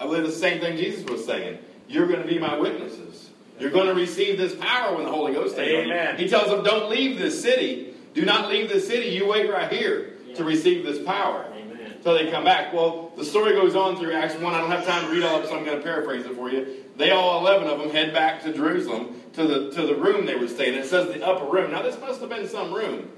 I 0.00 0.06
believe 0.06 0.22
the 0.22 0.32
same 0.32 0.58
thing 0.58 0.78
Jesus 0.78 1.04
was 1.04 1.26
saying. 1.26 1.58
You're 1.86 2.06
going 2.06 2.22
to 2.22 2.26
be 2.26 2.38
my 2.38 2.56
witnesses. 2.56 3.28
You're 3.60 3.70
going 3.70 3.88
to 3.88 3.94
receive 3.94 4.38
this 4.38 4.54
power 4.54 4.96
when 4.96 5.04
the 5.04 5.12
Holy 5.12 5.34
Ghost 5.34 5.54
takes. 5.54 5.70
Amen. 5.70 6.16
He 6.16 6.30
tells 6.30 6.48
them, 6.48 6.64
don't 6.64 6.88
leave 6.88 7.18
this 7.18 7.42
city. 7.42 7.94
Do 8.14 8.24
not 8.24 8.48
leave 8.48 8.70
this 8.70 8.86
city. 8.86 9.08
You 9.08 9.28
wait 9.28 9.50
right 9.50 9.70
here 9.70 10.14
to 10.34 10.44
receive 10.44 10.86
this 10.86 11.04
power. 11.04 11.44
Amen. 11.52 11.92
Until 11.96 12.14
they 12.14 12.30
come 12.30 12.44
back. 12.44 12.72
Well, 12.72 13.07
the 13.18 13.24
story 13.24 13.52
goes 13.52 13.74
on 13.74 13.96
through 13.96 14.12
Acts 14.14 14.34
1. 14.36 14.54
I 14.54 14.58
don't 14.60 14.70
have 14.70 14.86
time 14.86 15.04
to 15.06 15.10
read 15.10 15.24
all 15.24 15.36
of 15.38 15.44
it, 15.44 15.48
so 15.48 15.56
I'm 15.58 15.64
going 15.64 15.76
to 15.76 15.82
paraphrase 15.82 16.24
it 16.24 16.34
for 16.34 16.50
you. 16.50 16.84
They 16.96 17.10
all 17.10 17.40
11 17.46 17.68
of 17.68 17.78
them 17.78 17.90
head 17.90 18.12
back 18.14 18.42
to 18.44 18.52
Jerusalem 18.52 19.20
to 19.34 19.46
the, 19.46 19.70
to 19.72 19.86
the 19.86 19.94
room 19.94 20.24
they 20.26 20.36
were 20.36 20.48
staying 20.48 20.74
in. 20.74 20.80
It 20.80 20.86
says 20.86 21.12
the 21.12 21.24
upper 21.26 21.44
room. 21.44 21.70
Now, 21.72 21.82
this 21.82 21.98
must 22.00 22.20
have 22.20 22.30
been 22.30 22.48
some 22.48 22.72
room. 22.72 23.10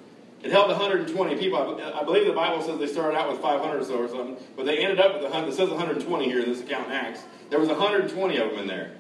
It 0.43 0.51
held 0.51 0.69
120 0.69 1.37
people. 1.37 1.59
I, 1.81 2.01
I 2.01 2.03
believe 2.05 2.27
the 2.27 2.33
Bible 2.33 2.63
says 2.63 2.79
they 2.79 2.87
started 2.87 3.17
out 3.17 3.31
with 3.31 3.41
500 3.41 3.79
or 3.81 3.85
so 3.85 3.99
or 3.99 4.09
something, 4.09 4.37
but 4.57 4.65
they 4.65 4.79
ended 4.79 4.99
up 5.01 5.15
with 5.15 5.23
100. 5.25 5.49
It 5.49 5.55
says 5.55 5.69
120 5.69 6.25
here 6.25 6.41
in 6.41 6.49
this 6.49 6.61
account 6.63 6.87
in 6.87 6.93
Acts. 6.93 7.21
There 7.51 7.59
was 7.59 7.69
120 7.69 8.37
of 8.39 8.51
them 8.51 8.59
in 8.61 8.67
there, 8.67 8.93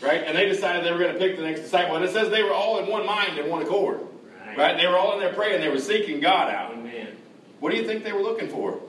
right? 0.00 0.22
And 0.24 0.36
they 0.36 0.48
decided 0.48 0.84
they 0.84 0.92
were 0.92 0.98
going 0.98 1.12
to 1.12 1.18
pick 1.18 1.36
the 1.36 1.42
next 1.42 1.60
disciple. 1.60 1.96
And 1.96 2.04
it 2.04 2.10
says 2.12 2.30
they 2.30 2.42
were 2.42 2.54
all 2.54 2.78
in 2.78 2.88
one 2.90 3.04
mind 3.04 3.38
and 3.38 3.50
one 3.50 3.62
accord, 3.62 4.00
Right. 4.46 4.56
right? 4.56 4.76
They 4.78 4.86
were 4.86 4.96
all 4.96 5.12
in 5.12 5.20
there 5.20 5.34
praying. 5.34 5.60
They 5.60 5.68
were 5.68 5.78
seeking 5.78 6.20
God 6.20 6.50
out. 6.50 6.72
Amen. 6.72 7.16
What 7.60 7.70
do 7.70 7.76
you 7.76 7.86
think 7.86 8.02
they 8.04 8.12
were 8.12 8.22
looking 8.22 8.48
for? 8.48 8.80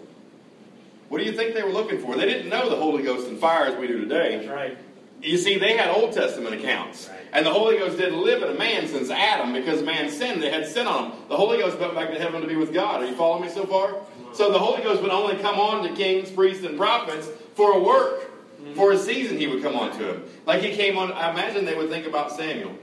What 1.10 1.18
do 1.18 1.26
you 1.26 1.34
think 1.34 1.56
they 1.56 1.64
were 1.64 1.72
looking 1.72 2.00
for? 2.00 2.16
They 2.16 2.26
didn't 2.26 2.50
know 2.50 2.70
the 2.70 2.76
Holy 2.76 3.04
Ghost 3.04 3.28
and 3.28 3.38
fire 3.38 3.66
as 3.66 3.78
we 3.78 3.88
do 3.88 4.00
today. 4.00 4.38
That's 4.38 4.48
right. 4.48 4.78
You 5.22 5.38
see, 5.38 5.58
they 5.58 5.76
had 5.76 5.90
Old 5.90 6.14
Testament 6.14 6.56
accounts. 6.56 7.10
Right. 7.10 7.20
And 7.34 7.46
the 7.46 7.52
Holy 7.52 7.78
Ghost 7.78 7.98
didn't 7.98 8.24
live 8.24 8.42
in 8.42 8.56
a 8.56 8.58
man 8.58 8.88
since 8.88 9.10
Adam 9.10 9.52
because 9.52 9.84
man 9.84 10.10
sinned. 10.10 10.42
They 10.42 10.50
had 10.50 10.66
sin 10.66 10.88
on 10.88 11.10
them. 11.10 11.20
The 11.28 11.36
Holy 11.36 11.58
Ghost 11.58 11.78
went 11.78 11.94
back 11.94 12.12
to 12.12 12.20
heaven 12.20 12.42
to 12.42 12.48
be 12.48 12.56
with 12.56 12.74
God. 12.74 13.02
Are 13.02 13.06
you 13.06 13.16
following 13.16 13.44
me 13.44 13.50
so 13.50 13.66
far? 13.66 13.96
So 14.34 14.52
the 14.52 14.60
Holy 14.60 14.82
Ghost 14.82 15.02
would 15.02 15.12
only 15.12 15.36
come 15.38 15.60
on 15.60 15.84
to 15.84 15.94
kings, 15.94 16.32
priests, 16.32 16.64
and 16.64 16.78
prophets 16.78 17.28
for 17.56 17.74
a 17.74 17.80
work. 17.80 18.32
Mm-hmm. 18.62 18.74
For 18.76 18.92
a 18.92 18.98
season, 18.98 19.38
he 19.38 19.48
would 19.48 19.64
come 19.64 19.76
on 19.76 19.98
to 19.98 20.14
him. 20.14 20.24
Like 20.46 20.62
he 20.62 20.76
came 20.76 20.98
on, 20.98 21.12
I 21.14 21.32
imagine 21.32 21.66
they 21.66 21.76
would 21.76 21.90
think 21.90 22.06
about 22.06 22.32
Samuel. 22.32 22.76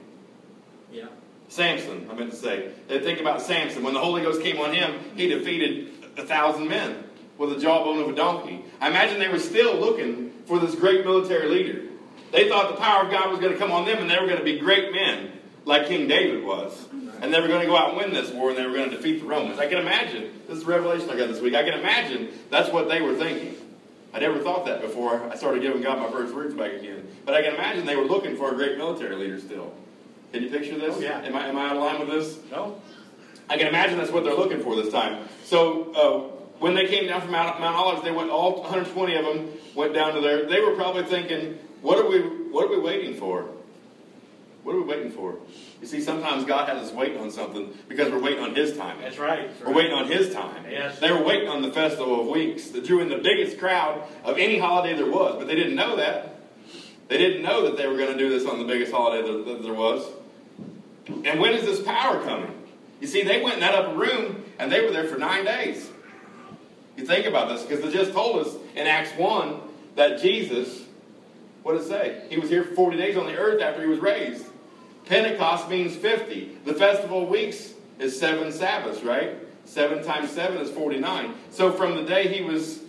Yeah. 0.90 1.06
Samson, 1.49 2.08
I 2.11 2.14
meant 2.14 2.31
to 2.31 2.37
say. 2.37 2.70
They'd 2.88 3.05
think 3.05 3.20
about 3.20 3.40
Samson. 3.40 3.82
When 3.82 3.94
the 3.94 4.00
Holy 4.00 4.23
Ghost 4.23 4.43
came 4.43 4.58
on 4.58 4.75
him, 4.75 4.99
he 5.14 5.28
defeated 5.28 5.90
a 6.17 6.25
thousand 6.25 6.69
men 6.69 7.05
with 7.38 7.50
the 7.50 7.61
jawbone 7.61 8.00
of 8.00 8.09
a 8.09 8.15
donkey. 8.15 8.65
I 8.81 8.88
imagine 8.88 9.19
they 9.19 9.29
were 9.29 9.38
still 9.38 9.77
looking 9.77 10.33
for 10.47 10.59
this 10.59 10.75
great 10.75 11.05
military 11.05 11.49
leader. 11.49 11.83
They 12.33 12.49
thought 12.49 12.71
the 12.71 12.81
power 12.81 13.05
of 13.05 13.11
God 13.11 13.31
was 13.31 13.41
going 13.41 13.53
to 13.53 13.59
come 13.59 13.73
on 13.73 13.85
them 13.85 13.99
and 13.99 14.11
they 14.11 14.19
were 14.19 14.26
going 14.26 14.38
to 14.38 14.45
be 14.45 14.59
great 14.59 14.93
men 14.93 15.33
like 15.64 15.87
King 15.87 16.09
David 16.09 16.45
was. 16.45 16.88
And 17.21 17.33
they 17.33 17.40
were 17.40 17.49
going 17.49 17.61
to 17.61 17.66
go 17.66 17.76
out 17.76 17.90
and 17.90 17.99
win 17.99 18.12
this 18.12 18.31
war 18.31 18.50
and 18.50 18.59
they 18.59 18.66
were 18.66 18.73
going 18.73 18.90
to 18.90 18.97
defeat 18.97 19.21
the 19.21 19.26
Romans. 19.26 19.59
I 19.59 19.69
can 19.69 19.78
imagine, 19.78 20.31
this 20.47 20.59
is 20.59 20.64
a 20.64 20.66
revelation 20.66 21.09
I 21.11 21.16
got 21.16 21.28
this 21.28 21.40
week, 21.40 21.55
I 21.55 21.62
can 21.62 21.78
imagine 21.78 22.28
that's 22.50 22.71
what 22.71 22.88
they 22.88 23.00
were 23.00 23.14
thinking. 23.14 23.57
I 24.12 24.19
never 24.21 24.38
thought 24.38 24.64
that 24.66 24.81
before 24.81 25.31
I 25.31 25.37
started 25.37 25.62
giving 25.62 25.83
God 25.83 25.99
my 25.99 26.11
first 26.11 26.33
fruits 26.33 26.55
back 26.55 26.73
again. 26.73 27.07
But 27.25 27.35
I 27.35 27.43
can 27.43 27.55
imagine 27.55 27.85
they 27.85 27.97
were 27.97 28.05
looking 28.05 28.37
for 28.37 28.52
a 28.52 28.55
great 28.55 28.78
military 28.78 29.16
leader 29.16 29.38
still. 29.38 29.75
Can 30.33 30.43
you 30.43 30.50
picture 30.50 30.78
this? 30.78 30.97
Oh, 30.97 31.00
yeah. 31.00 31.21
Am 31.21 31.37
I, 31.37 31.47
am 31.47 31.57
I 31.57 31.69
out 31.69 31.76
of 31.76 31.83
line 31.83 32.00
with 32.00 32.09
this? 32.09 32.38
No. 32.50 32.81
I 33.49 33.57
can 33.57 33.66
imagine 33.66 33.99
that's 33.99 34.11
what 34.11 34.25
they're 34.25 34.35
looking 34.35 34.62
for 34.62 34.75
this 34.76 34.93
time. 34.93 35.28
So 35.45 35.93
uh, 35.93 36.36
when 36.59 36.75
they 36.75 36.87
came 36.87 37.07
down 37.07 37.21
from 37.21 37.33
Mount, 37.33 37.61
Mount 37.61 37.77
Olives, 37.77 38.03
they 38.03 38.13
went 38.13 38.31
all 38.31 38.61
120 38.63 39.15
of 39.15 39.25
them 39.25 39.49
went 39.75 39.95
down 39.95 40.15
to 40.15 40.21
there. 40.21 40.47
They 40.47 40.61
were 40.61 40.75
probably 40.75 41.05
thinking, 41.05 41.59
"What 41.83 41.99
are 41.99 42.09
we? 42.09 42.21
What 42.21 42.65
are 42.65 42.71
we 42.71 42.79
waiting 42.79 43.15
for? 43.15 43.47
What 44.63 44.75
are 44.75 44.81
we 44.81 44.85
waiting 44.85 45.11
for?" 45.11 45.37
You 45.81 45.87
see, 45.87 46.01
sometimes 46.01 46.45
God 46.45 46.69
has 46.69 46.89
us 46.89 46.93
waiting 46.95 47.19
on 47.19 47.31
something 47.31 47.73
because 47.89 48.11
we're 48.11 48.21
waiting 48.23 48.43
on 48.43 48.55
His 48.55 48.77
time. 48.77 48.97
That's 49.01 49.19
right. 49.19 49.49
That's 49.49 49.61
We're 49.61 49.67
right. 49.67 49.77
waiting 49.77 49.93
on 49.93 50.07
His 50.09 50.33
time. 50.33 50.65
Yes. 50.71 50.99
They 50.99 51.13
were 51.13 51.23
waiting 51.23 51.49
on 51.49 51.61
the 51.63 51.71
Festival 51.71 52.21
of 52.21 52.27
Weeks 52.29 52.71
that 52.71 52.85
drew 52.87 53.01
in 53.01 53.09
the 53.09 53.19
biggest 53.19 53.59
crowd 53.59 54.03
of 54.25 54.39
any 54.39 54.59
holiday 54.59 54.95
there 54.97 55.11
was, 55.11 55.37
but 55.39 55.47
they 55.47 55.55
didn't 55.55 55.75
know 55.75 55.97
that. 55.97 56.37
They 57.09 57.19
didn't 57.19 57.43
know 57.43 57.63
that 57.67 57.77
they 57.77 57.87
were 57.87 57.97
going 57.97 58.13
to 58.13 58.19
do 58.19 58.29
this 58.31 58.47
on 58.47 58.59
the 58.59 58.65
biggest 58.65 58.91
holiday 58.91 59.27
that, 59.31 59.45
that 59.45 59.63
there 59.63 59.75
was. 59.75 60.05
And 61.25 61.39
when 61.41 61.53
is 61.53 61.65
this 61.65 61.81
power 61.83 62.21
coming? 62.25 62.53
You 63.01 63.07
see, 63.07 63.23
they 63.23 63.43
went 63.43 63.55
in 63.55 63.61
that 63.61 63.75
upper 63.75 63.97
room 63.97 64.45
and 64.59 64.73
they 64.73 64.81
were 64.81 64.91
there 64.91 65.07
for 65.07 65.19
nine 65.19 65.45
days. 65.45 65.89
You 66.97 67.05
think 67.05 67.26
about 67.26 67.49
this 67.49 67.62
because 67.62 67.83
they 67.85 67.93
just 67.93 68.12
told 68.12 68.47
us 68.47 68.55
in 68.75 68.87
Acts 68.87 69.11
1 69.19 69.61
that 69.97 70.21
Jesus, 70.21 70.83
what 71.62 71.73
did 71.73 71.83
it 71.83 71.88
say? 71.88 72.23
He 72.31 72.38
was 72.38 72.49
here 72.49 72.65
for 72.65 72.75
40 72.75 72.97
days 72.97 73.17
on 73.17 73.26
the 73.26 73.37
earth 73.37 73.61
after 73.61 73.83
he 73.83 73.87
was 73.88 73.99
raised. 73.99 74.47
Pentecost 75.05 75.69
means 75.69 75.95
50. 75.95 76.59
The 76.65 76.75
Festival 76.75 77.25
of 77.25 77.29
Weeks 77.29 77.73
is 77.99 78.19
seven 78.19 78.50
Sabbaths, 78.53 79.03
right? 79.03 79.37
Seven 79.65 80.03
times 80.05 80.31
seven 80.31 80.59
is 80.59 80.71
49. 80.71 81.35
So 81.50 81.73
from 81.73 81.95
the 81.97 82.03
day 82.05 82.29
he 82.29 82.43
was 82.43 82.81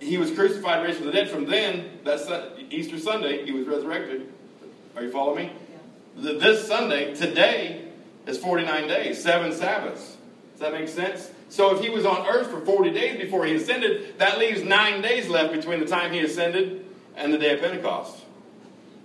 he 0.00 0.18
was 0.18 0.32
crucified, 0.32 0.82
raised 0.84 0.96
from 0.98 1.06
the 1.06 1.12
dead, 1.12 1.30
from 1.30 1.46
then, 1.46 2.00
that's 2.04 2.28
Easter 2.70 2.98
Sunday, 2.98 3.44
he 3.44 3.52
was 3.52 3.68
resurrected. 3.68 4.32
Are 4.96 5.02
you 5.04 5.12
following 5.12 5.46
me? 5.46 5.52
The- 6.16 6.38
This 6.38 6.66
Sunday, 6.66 7.14
today, 7.14 7.84
is 8.26 8.36
49 8.38 8.88
days, 8.88 9.22
seven 9.22 9.52
Sabbaths. 9.52 10.16
Does 10.52 10.60
that 10.60 10.72
make 10.72 10.88
sense? 10.88 11.30
So 11.52 11.76
if 11.76 11.82
he 11.84 11.90
was 11.90 12.06
on 12.06 12.26
earth 12.26 12.50
for 12.50 12.60
40 12.64 12.92
days 12.92 13.20
before 13.20 13.44
he 13.44 13.54
ascended, 13.54 14.18
that 14.18 14.38
leaves 14.38 14.62
nine 14.62 15.02
days 15.02 15.28
left 15.28 15.52
between 15.52 15.80
the 15.80 15.86
time 15.86 16.10
he 16.10 16.20
ascended 16.20 16.82
and 17.14 17.30
the 17.30 17.36
day 17.36 17.52
of 17.52 17.60
Pentecost. 17.60 18.24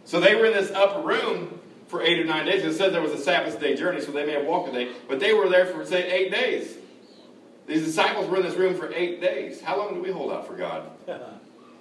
So 0.06 0.22
they 0.22 0.34
were 0.34 0.46
in 0.46 0.54
this 0.54 0.72
upper 0.72 1.06
room 1.06 1.60
for 1.90 2.02
eight 2.02 2.18
or 2.18 2.24
nine 2.24 2.46
days. 2.46 2.64
It 2.64 2.74
says 2.78 2.94
there 2.94 3.02
was 3.02 3.12
a 3.12 3.18
Sabbath 3.18 3.60
day 3.60 3.76
journey, 3.76 4.00
so 4.00 4.14
they 4.14 4.26
may 4.26 4.32
have 4.32 4.46
walked 4.46 4.70
a 4.70 4.72
day, 4.72 4.94
but 5.10 5.20
they 5.20 5.34
were 5.34 5.50
there 5.50 5.66
for, 5.66 5.86
say, 5.86 6.10
eight 6.10 6.32
days. 6.32 6.78
These 7.66 7.84
disciples 7.84 8.30
were 8.30 8.38
in 8.38 8.44
this 8.44 8.56
room 8.56 8.76
for 8.76 8.94
eight 8.94 9.20
days. 9.20 9.60
How 9.60 9.78
long 9.78 9.94
do 9.96 10.02
we 10.02 10.10
hold 10.10 10.32
out 10.32 10.48
for 10.48 10.54
God? 10.56 10.90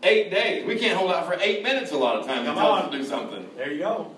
eight 0.02 0.32
days. 0.32 0.66
We 0.66 0.80
can't 0.80 0.98
hold 0.98 1.12
out 1.12 1.26
for 1.26 1.38
eight 1.40 1.62
minutes 1.62 1.92
a 1.92 1.96
lot 1.96 2.16
of 2.16 2.26
times. 2.26 2.44
Come 2.44 2.56
He 2.56 2.60
tells 2.60 2.78
on. 2.80 2.84
us 2.86 2.90
to 2.90 2.98
do 2.98 3.04
something. 3.04 3.48
There 3.56 3.70
you 3.70 3.78
go. 3.78 4.15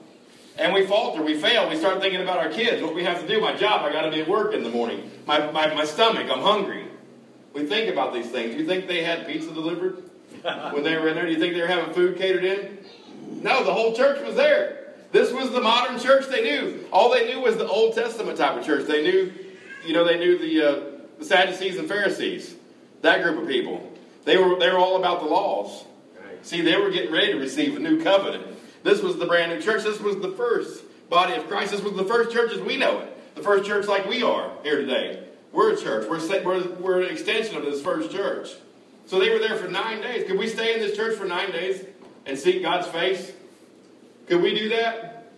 And 0.58 0.74
we 0.74 0.84
falter, 0.86 1.22
we 1.22 1.34
fail, 1.34 1.68
we 1.68 1.76
start 1.76 2.00
thinking 2.00 2.20
about 2.20 2.38
our 2.38 2.48
kids, 2.48 2.82
what 2.82 2.92
we 2.92 3.04
have 3.04 3.20
to 3.20 3.28
do, 3.28 3.40
my 3.40 3.54
job, 3.54 3.82
I 3.84 3.92
gotta 3.92 4.10
be 4.10 4.22
at 4.22 4.28
work 4.28 4.52
in 4.54 4.64
the 4.64 4.70
morning, 4.70 5.08
my, 5.24 5.50
my, 5.52 5.72
my 5.72 5.84
stomach, 5.84 6.28
I'm 6.28 6.40
hungry. 6.40 6.84
We 7.52 7.64
think 7.64 7.90
about 7.90 8.12
these 8.12 8.28
things. 8.28 8.54
Do 8.54 8.60
you 8.60 8.66
think 8.66 8.88
they 8.88 9.04
had 9.04 9.26
pizza 9.26 9.52
delivered 9.52 10.02
when 10.72 10.82
they 10.82 10.96
were 10.96 11.08
in 11.08 11.14
there? 11.14 11.26
Do 11.26 11.32
you 11.32 11.38
think 11.38 11.54
they 11.54 11.60
were 11.60 11.68
having 11.68 11.94
food 11.94 12.18
catered 12.18 12.44
in? 12.44 12.78
No, 13.40 13.62
the 13.64 13.72
whole 13.72 13.94
church 13.94 14.24
was 14.26 14.34
there. 14.34 14.94
This 15.12 15.32
was 15.32 15.50
the 15.50 15.60
modern 15.60 15.98
church 15.98 16.26
they 16.26 16.42
knew. 16.42 16.86
All 16.92 17.10
they 17.10 17.26
knew 17.26 17.40
was 17.40 17.56
the 17.56 17.66
Old 17.66 17.94
Testament 17.94 18.36
type 18.36 18.58
of 18.58 18.66
church. 18.66 18.86
They 18.86 19.02
knew, 19.02 19.32
you 19.86 19.92
know, 19.92 20.04
they 20.04 20.18
knew 20.18 20.38
the, 20.38 20.62
uh, 20.62 20.82
the 21.18 21.24
Sadducees 21.24 21.78
and 21.78 21.88
Pharisees, 21.88 22.56
that 23.02 23.22
group 23.22 23.40
of 23.40 23.48
people. 23.48 23.92
They 24.24 24.36
were, 24.36 24.58
they 24.58 24.70
were 24.70 24.78
all 24.78 24.96
about 24.96 25.20
the 25.20 25.26
laws. 25.26 25.84
See, 26.42 26.60
they 26.60 26.76
were 26.76 26.90
getting 26.90 27.12
ready 27.12 27.32
to 27.32 27.38
receive 27.38 27.76
a 27.76 27.78
new 27.78 28.02
covenant. 28.02 28.57
This 28.82 29.02
was 29.02 29.16
the 29.16 29.26
brand 29.26 29.52
new 29.52 29.60
church. 29.60 29.82
This 29.84 30.00
was 30.00 30.16
the 30.18 30.30
first 30.32 30.84
body 31.08 31.34
of 31.34 31.46
Christ. 31.48 31.72
This 31.72 31.82
was 31.82 31.94
the 31.94 32.04
first 32.04 32.30
church 32.30 32.52
as 32.52 32.60
we 32.60 32.76
know 32.76 33.00
it. 33.00 33.34
The 33.34 33.42
first 33.42 33.66
church 33.66 33.86
like 33.86 34.08
we 34.08 34.22
are 34.22 34.50
here 34.62 34.78
today. 34.78 35.24
We're 35.52 35.74
a 35.74 35.76
church. 35.76 36.08
We're, 36.08 36.44
we're, 36.44 36.68
we're 36.74 37.02
an 37.02 37.10
extension 37.10 37.56
of 37.56 37.64
this 37.64 37.80
first 37.82 38.10
church. 38.10 38.50
So 39.06 39.18
they 39.18 39.30
were 39.30 39.38
there 39.38 39.56
for 39.56 39.68
nine 39.68 40.02
days. 40.02 40.26
Could 40.26 40.38
we 40.38 40.48
stay 40.48 40.74
in 40.74 40.80
this 40.80 40.96
church 40.96 41.16
for 41.16 41.24
nine 41.24 41.50
days 41.50 41.84
and 42.26 42.38
seek 42.38 42.62
God's 42.62 42.86
face? 42.88 43.32
Could 44.26 44.42
we 44.42 44.54
do 44.54 44.68
that? 44.70 45.32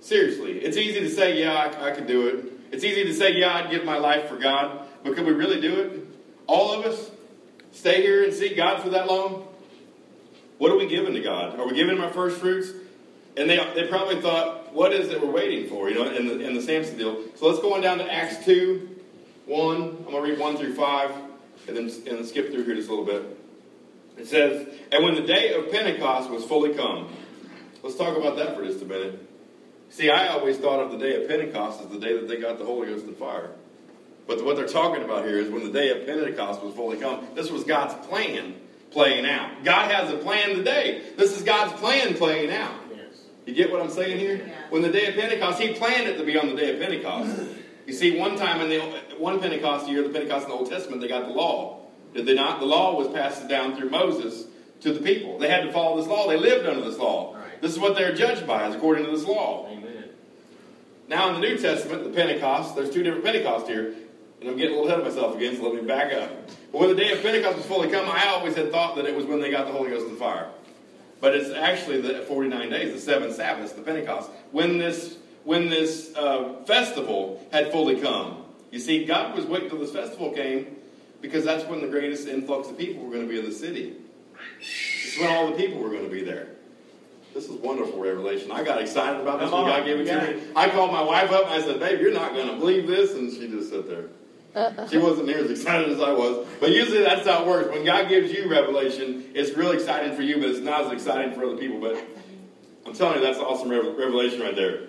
Seriously. 0.00 0.60
It's 0.60 0.76
easy 0.76 1.00
to 1.00 1.10
say, 1.10 1.40
yeah, 1.40 1.54
I, 1.54 1.88
I 1.88 1.90
could 1.90 2.06
do 2.06 2.28
it. 2.28 2.44
It's 2.70 2.84
easy 2.84 3.04
to 3.04 3.14
say, 3.14 3.36
yeah, 3.36 3.54
I'd 3.54 3.70
give 3.70 3.84
my 3.84 3.98
life 3.98 4.28
for 4.28 4.36
God. 4.36 4.86
But 5.02 5.16
could 5.16 5.26
we 5.26 5.32
really 5.32 5.60
do 5.60 5.80
it? 5.80 6.06
All 6.46 6.72
of 6.72 6.86
us? 6.86 7.10
Stay 7.72 8.02
here 8.02 8.22
and 8.22 8.32
seek 8.32 8.56
God 8.56 8.82
for 8.82 8.90
that 8.90 9.08
long? 9.08 9.47
What 10.58 10.72
are 10.72 10.76
we 10.76 10.86
giving 10.86 11.14
to 11.14 11.20
God? 11.20 11.58
Are 11.58 11.66
we 11.66 11.74
giving 11.74 11.96
Him 11.96 12.02
our 12.02 12.10
first 12.10 12.38
fruits? 12.38 12.72
And 13.36 13.48
they, 13.48 13.56
they 13.74 13.86
probably 13.86 14.20
thought, 14.20 14.74
what 14.74 14.92
is 14.92 15.10
it 15.10 15.20
we're 15.20 15.30
waiting 15.30 15.68
for? 15.68 15.88
You 15.88 15.94
know, 15.94 16.10
in 16.10 16.26
the, 16.26 16.40
in 16.40 16.54
the 16.54 16.62
Samson 16.62 16.98
deal. 16.98 17.22
So 17.36 17.46
let's 17.46 17.60
go 17.60 17.74
on 17.74 17.80
down 17.80 17.98
to 17.98 18.12
Acts 18.12 18.44
2, 18.44 18.96
1. 19.46 19.76
I'm 19.76 20.04
going 20.04 20.14
to 20.14 20.20
read 20.20 20.38
1 20.38 20.56
through 20.56 20.74
5, 20.74 21.10
and 21.68 21.76
then, 21.76 21.90
and 22.08 22.26
skip 22.26 22.52
through 22.52 22.64
here 22.64 22.74
just 22.74 22.88
a 22.88 22.90
little 22.90 23.06
bit. 23.06 23.38
It 24.16 24.26
says, 24.26 24.66
And 24.90 25.04
when 25.04 25.14
the 25.14 25.22
day 25.22 25.54
of 25.54 25.70
Pentecost 25.70 26.28
was 26.30 26.44
fully 26.44 26.74
come. 26.74 27.08
Let's 27.84 27.96
talk 27.96 28.16
about 28.16 28.36
that 28.36 28.56
for 28.56 28.64
just 28.64 28.82
a 28.82 28.84
minute. 28.84 29.24
See, 29.90 30.10
I 30.10 30.28
always 30.28 30.58
thought 30.58 30.80
of 30.80 30.90
the 30.90 30.98
day 30.98 31.22
of 31.22 31.28
Pentecost 31.28 31.80
as 31.80 31.88
the 31.88 32.00
day 32.00 32.12
that 32.14 32.26
they 32.26 32.36
got 32.36 32.58
the 32.58 32.64
Holy 32.64 32.88
Ghost 32.88 33.06
and 33.06 33.16
fire. 33.16 33.50
But 34.26 34.44
what 34.44 34.56
they're 34.56 34.66
talking 34.66 35.04
about 35.04 35.24
here 35.24 35.38
is 35.38 35.48
when 35.48 35.64
the 35.64 35.72
day 35.72 35.90
of 35.90 36.06
Pentecost 36.06 36.62
was 36.62 36.74
fully 36.74 36.98
come. 36.98 37.26
This 37.34 37.50
was 37.50 37.62
God's 37.62 37.94
plan 38.06 38.56
playing 38.90 39.26
out. 39.26 39.64
God 39.64 39.90
has 39.90 40.12
a 40.12 40.16
plan 40.18 40.56
today. 40.56 41.02
This 41.16 41.36
is 41.36 41.42
God's 41.42 41.72
plan 41.74 42.14
playing 42.14 42.50
out. 42.50 42.74
Yes. 42.94 43.20
You 43.46 43.54
get 43.54 43.70
what 43.70 43.80
I'm 43.80 43.90
saying 43.90 44.18
here? 44.18 44.36
Yeah. 44.36 44.54
When 44.70 44.82
the 44.82 44.90
day 44.90 45.06
of 45.06 45.14
Pentecost, 45.14 45.60
He 45.60 45.74
planned 45.74 46.08
it 46.08 46.16
to 46.18 46.24
be 46.24 46.38
on 46.38 46.48
the 46.48 46.56
day 46.56 46.74
of 46.74 46.80
Pentecost. 46.80 47.40
You 47.88 47.94
see, 47.94 48.18
one 48.18 48.36
time 48.36 48.60
in 48.60 48.68
the 48.68 48.80
one 49.16 49.40
Pentecost 49.40 49.88
year, 49.88 50.02
the 50.02 50.10
Pentecost 50.10 50.44
in 50.44 50.50
the 50.50 50.56
Old 50.56 50.68
Testament, 50.68 51.00
they 51.00 51.08
got 51.08 51.26
the 51.26 51.32
law. 51.32 51.86
Did 52.12 52.26
they 52.26 52.34
not? 52.34 52.60
The 52.60 52.66
law 52.66 52.94
was 52.94 53.08
passed 53.08 53.48
down 53.48 53.76
through 53.76 53.88
Moses 53.88 54.46
to 54.82 54.92
the 54.92 55.00
people. 55.00 55.38
They 55.38 55.48
had 55.48 55.64
to 55.64 55.72
follow 55.72 55.96
this 55.96 56.06
law. 56.06 56.28
They 56.28 56.36
lived 56.36 56.66
under 56.66 56.82
this 56.82 56.98
law. 56.98 57.34
Right. 57.34 57.62
This 57.62 57.72
is 57.72 57.78
what 57.78 57.94
they're 57.94 58.14
judged 58.14 58.46
by, 58.46 58.68
is 58.68 58.74
according 58.74 59.06
to 59.06 59.10
this 59.10 59.24
law. 59.24 59.66
Amen. 59.70 60.04
Now 61.08 61.28
in 61.28 61.40
the 61.40 61.48
New 61.48 61.56
Testament, 61.56 62.04
the 62.04 62.10
Pentecost, 62.10 62.76
there's 62.76 62.90
two 62.90 63.02
different 63.02 63.24
Pentecost 63.24 63.66
here. 63.66 63.94
And 64.40 64.50
I'm 64.50 64.56
getting 64.56 64.74
a 64.76 64.80
little 64.80 64.86
ahead 64.88 65.00
of 65.00 65.04
myself 65.06 65.36
again, 65.36 65.56
so 65.56 65.68
let 65.68 65.74
me 65.82 65.86
back 65.86 66.12
up. 66.12 66.30
But 66.70 66.80
when 66.80 66.90
the 66.90 66.94
day 66.94 67.12
of 67.12 67.22
Pentecost 67.22 67.56
was 67.56 67.66
fully 67.66 67.88
come, 67.88 68.08
I 68.08 68.28
always 68.28 68.54
had 68.54 68.70
thought 68.70 68.96
that 68.96 69.04
it 69.06 69.14
was 69.14 69.26
when 69.26 69.40
they 69.40 69.50
got 69.50 69.66
the 69.66 69.72
Holy 69.72 69.90
Ghost 69.90 70.06
and 70.06 70.16
fire. 70.16 70.48
But 71.20 71.34
it's 71.34 71.50
actually 71.50 72.00
the 72.00 72.20
49 72.20 72.70
days, 72.70 72.92
the 72.92 73.00
seven 73.00 73.32
Sabbaths, 73.32 73.72
the 73.72 73.82
Pentecost, 73.82 74.30
when 74.52 74.78
this 74.78 75.16
when 75.44 75.68
this 75.70 76.14
uh, 76.14 76.62
festival 76.66 77.44
had 77.50 77.72
fully 77.72 77.98
come. 78.00 78.44
You 78.70 78.78
see, 78.78 79.04
God 79.06 79.34
was 79.34 79.46
waiting 79.46 79.70
till 79.70 79.78
this 79.78 79.92
festival 79.92 80.30
came 80.30 80.76
because 81.22 81.42
that's 81.44 81.64
when 81.64 81.80
the 81.80 81.88
greatest 81.88 82.28
influx 82.28 82.68
of 82.68 82.76
people 82.76 83.02
were 83.04 83.10
going 83.10 83.26
to 83.26 83.32
be 83.32 83.38
in 83.38 83.46
the 83.46 83.52
city. 83.52 83.94
This 84.60 85.14
is 85.14 85.18
when 85.20 85.30
all 85.30 85.50
the 85.50 85.56
people 85.56 85.80
were 85.80 85.88
going 85.88 86.04
to 86.04 86.10
be 86.10 86.22
there. 86.22 86.48
This 87.32 87.44
is 87.48 87.52
wonderful 87.52 87.98
revelation. 88.00 88.50
I 88.52 88.62
got 88.62 88.80
excited 88.80 89.20
about 89.20 89.40
this 89.40 89.48
Come 89.50 89.64
when 89.64 89.72
on, 89.72 89.78
God 89.80 89.86
gave 89.86 90.00
it 90.00 90.04
to 90.06 90.18
me. 90.18 90.40
it. 90.42 90.52
I 90.54 90.68
called 90.68 90.92
my 90.92 91.02
wife 91.02 91.30
up 91.30 91.46
and 91.46 91.54
I 91.54 91.66
said, 91.66 91.80
Babe, 91.80 92.00
you're 92.00 92.12
not 92.12 92.34
going 92.34 92.48
to 92.48 92.56
believe 92.56 92.86
this. 92.86 93.14
And 93.14 93.32
she 93.32 93.48
just 93.48 93.70
sat 93.70 93.88
there. 93.88 94.04
She 94.90 94.98
wasn't 94.98 95.26
near 95.26 95.38
as 95.38 95.50
excited 95.50 95.90
as 95.90 96.00
I 96.00 96.12
was. 96.12 96.46
But 96.60 96.70
usually 96.70 97.00
that's 97.00 97.26
how 97.26 97.42
it 97.42 97.46
works. 97.46 97.70
When 97.70 97.84
God 97.84 98.08
gives 98.08 98.32
you 98.32 98.50
revelation, 98.50 99.30
it's 99.34 99.56
really 99.56 99.76
exciting 99.76 100.16
for 100.16 100.22
you, 100.22 100.38
but 100.38 100.50
it's 100.50 100.60
not 100.60 100.86
as 100.86 100.92
exciting 100.92 101.34
for 101.34 101.44
other 101.44 101.56
people. 101.56 101.80
But 101.80 102.02
I'm 102.86 102.94
telling 102.94 103.16
you, 103.16 103.24
that's 103.24 103.38
awesome 103.38 103.70
revelation 103.70 104.40
right 104.40 104.56
there. 104.56 104.88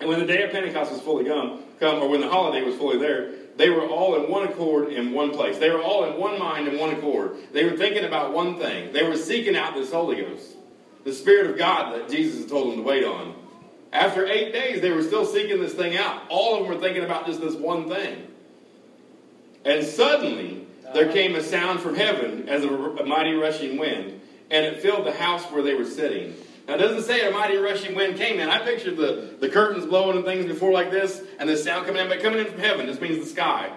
And 0.00 0.08
when 0.08 0.18
the 0.18 0.26
day 0.26 0.42
of 0.42 0.50
Pentecost 0.50 0.92
was 0.92 1.00
fully 1.00 1.24
come, 1.24 1.62
come, 1.80 2.02
or 2.02 2.08
when 2.08 2.20
the 2.20 2.28
holiday 2.28 2.62
was 2.62 2.76
fully 2.76 2.98
there, 2.98 3.32
they 3.56 3.70
were 3.70 3.86
all 3.86 4.22
in 4.22 4.30
one 4.30 4.46
accord 4.46 4.92
in 4.92 5.12
one 5.12 5.30
place. 5.30 5.58
They 5.58 5.70
were 5.70 5.82
all 5.82 6.04
in 6.04 6.20
one 6.20 6.38
mind 6.38 6.68
in 6.68 6.78
one 6.78 6.90
accord. 6.90 7.36
They 7.52 7.64
were 7.64 7.76
thinking 7.76 8.04
about 8.04 8.32
one 8.32 8.58
thing. 8.58 8.92
They 8.92 9.02
were 9.02 9.16
seeking 9.16 9.56
out 9.56 9.74
this 9.74 9.92
Holy 9.92 10.16
Ghost, 10.16 10.56
the 11.04 11.12
Spirit 11.12 11.50
of 11.50 11.56
God 11.56 11.94
that 11.94 12.10
Jesus 12.10 12.40
had 12.40 12.50
told 12.50 12.72
them 12.72 12.78
to 12.78 12.82
wait 12.82 13.04
on. 13.04 13.34
After 13.92 14.26
eight 14.26 14.52
days, 14.52 14.82
they 14.82 14.90
were 14.90 15.02
still 15.02 15.24
seeking 15.24 15.60
this 15.60 15.72
thing 15.72 15.96
out. 15.96 16.24
All 16.28 16.54
of 16.54 16.60
them 16.60 16.74
were 16.74 16.80
thinking 16.80 17.04
about 17.04 17.26
just 17.26 17.40
this 17.40 17.54
one 17.54 17.88
thing. 17.88 18.26
And 19.66 19.84
suddenly, 19.84 20.64
there 20.94 21.12
came 21.12 21.34
a 21.34 21.42
sound 21.42 21.80
from 21.80 21.96
heaven 21.96 22.48
as 22.48 22.62
of 22.62 22.70
a 22.70 23.04
mighty 23.04 23.34
rushing 23.34 23.78
wind, 23.78 24.20
and 24.48 24.64
it 24.64 24.80
filled 24.80 25.04
the 25.04 25.12
house 25.12 25.42
where 25.50 25.62
they 25.62 25.74
were 25.74 25.84
sitting. 25.84 26.36
Now, 26.68 26.74
it 26.74 26.78
doesn't 26.78 27.02
say 27.02 27.26
a 27.26 27.32
mighty 27.32 27.56
rushing 27.56 27.96
wind 27.96 28.16
came 28.16 28.38
in. 28.38 28.48
I 28.48 28.60
pictured 28.60 28.96
the, 28.96 29.34
the 29.40 29.48
curtains 29.48 29.84
blowing 29.84 30.18
and 30.18 30.24
things 30.24 30.46
before 30.46 30.70
like 30.70 30.92
this, 30.92 31.20
and 31.40 31.48
the 31.48 31.56
sound 31.56 31.84
coming 31.84 32.00
in, 32.00 32.08
but 32.08 32.22
coming 32.22 32.38
in 32.38 32.46
from 32.46 32.60
heaven 32.60 32.86
just 32.86 33.00
means 33.00 33.18
the 33.18 33.28
sky. 33.28 33.72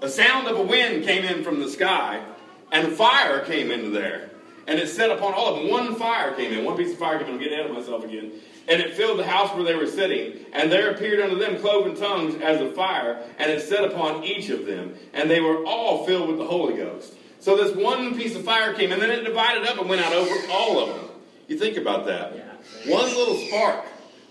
A 0.00 0.08
sound 0.08 0.48
of 0.48 0.58
a 0.58 0.62
wind 0.62 1.04
came 1.04 1.24
in 1.24 1.44
from 1.44 1.60
the 1.60 1.68
sky, 1.68 2.24
and 2.72 2.90
fire 2.90 3.44
came 3.44 3.70
into 3.70 3.90
there. 3.90 4.30
And 4.66 4.78
it 4.78 4.88
set 4.88 5.10
upon 5.10 5.34
all 5.34 5.54
of 5.54 5.60
them. 5.60 5.70
One 5.70 5.96
fire 5.96 6.32
came 6.32 6.52
in. 6.52 6.64
One 6.64 6.76
piece 6.76 6.92
of 6.92 6.98
fire 6.98 7.18
came 7.18 7.28
in. 7.28 7.34
I'm 7.34 7.40
getting 7.40 7.58
ahead 7.58 7.70
of 7.70 7.76
myself 7.76 8.04
again. 8.04 8.32
And 8.70 8.80
it 8.80 8.94
filled 8.94 9.18
the 9.18 9.26
house 9.26 9.52
where 9.54 9.64
they 9.64 9.74
were 9.74 9.86
sitting. 9.88 10.46
And 10.52 10.70
there 10.70 10.90
appeared 10.92 11.20
unto 11.20 11.36
them 11.36 11.60
cloven 11.60 11.96
tongues 11.96 12.40
as 12.40 12.60
of 12.60 12.74
fire, 12.74 13.20
and 13.38 13.50
it 13.50 13.62
set 13.62 13.84
upon 13.84 14.22
each 14.24 14.48
of 14.48 14.64
them. 14.64 14.94
And 15.12 15.28
they 15.28 15.40
were 15.40 15.64
all 15.66 16.06
filled 16.06 16.28
with 16.28 16.38
the 16.38 16.46
Holy 16.46 16.76
Ghost. 16.76 17.14
So 17.40 17.56
this 17.56 17.74
one 17.74 18.14
piece 18.14 18.36
of 18.36 18.44
fire 18.44 18.72
came, 18.74 18.92
and 18.92 19.02
then 19.02 19.10
it 19.10 19.24
divided 19.24 19.66
up 19.66 19.78
and 19.78 19.88
went 19.88 20.02
out 20.02 20.12
over 20.12 20.34
all 20.52 20.78
of 20.78 20.94
them. 20.94 21.10
You 21.48 21.58
think 21.58 21.76
about 21.76 22.06
that. 22.06 22.36
Yeah. 22.36 22.94
One 22.94 23.06
little 23.06 23.36
spark, 23.36 23.84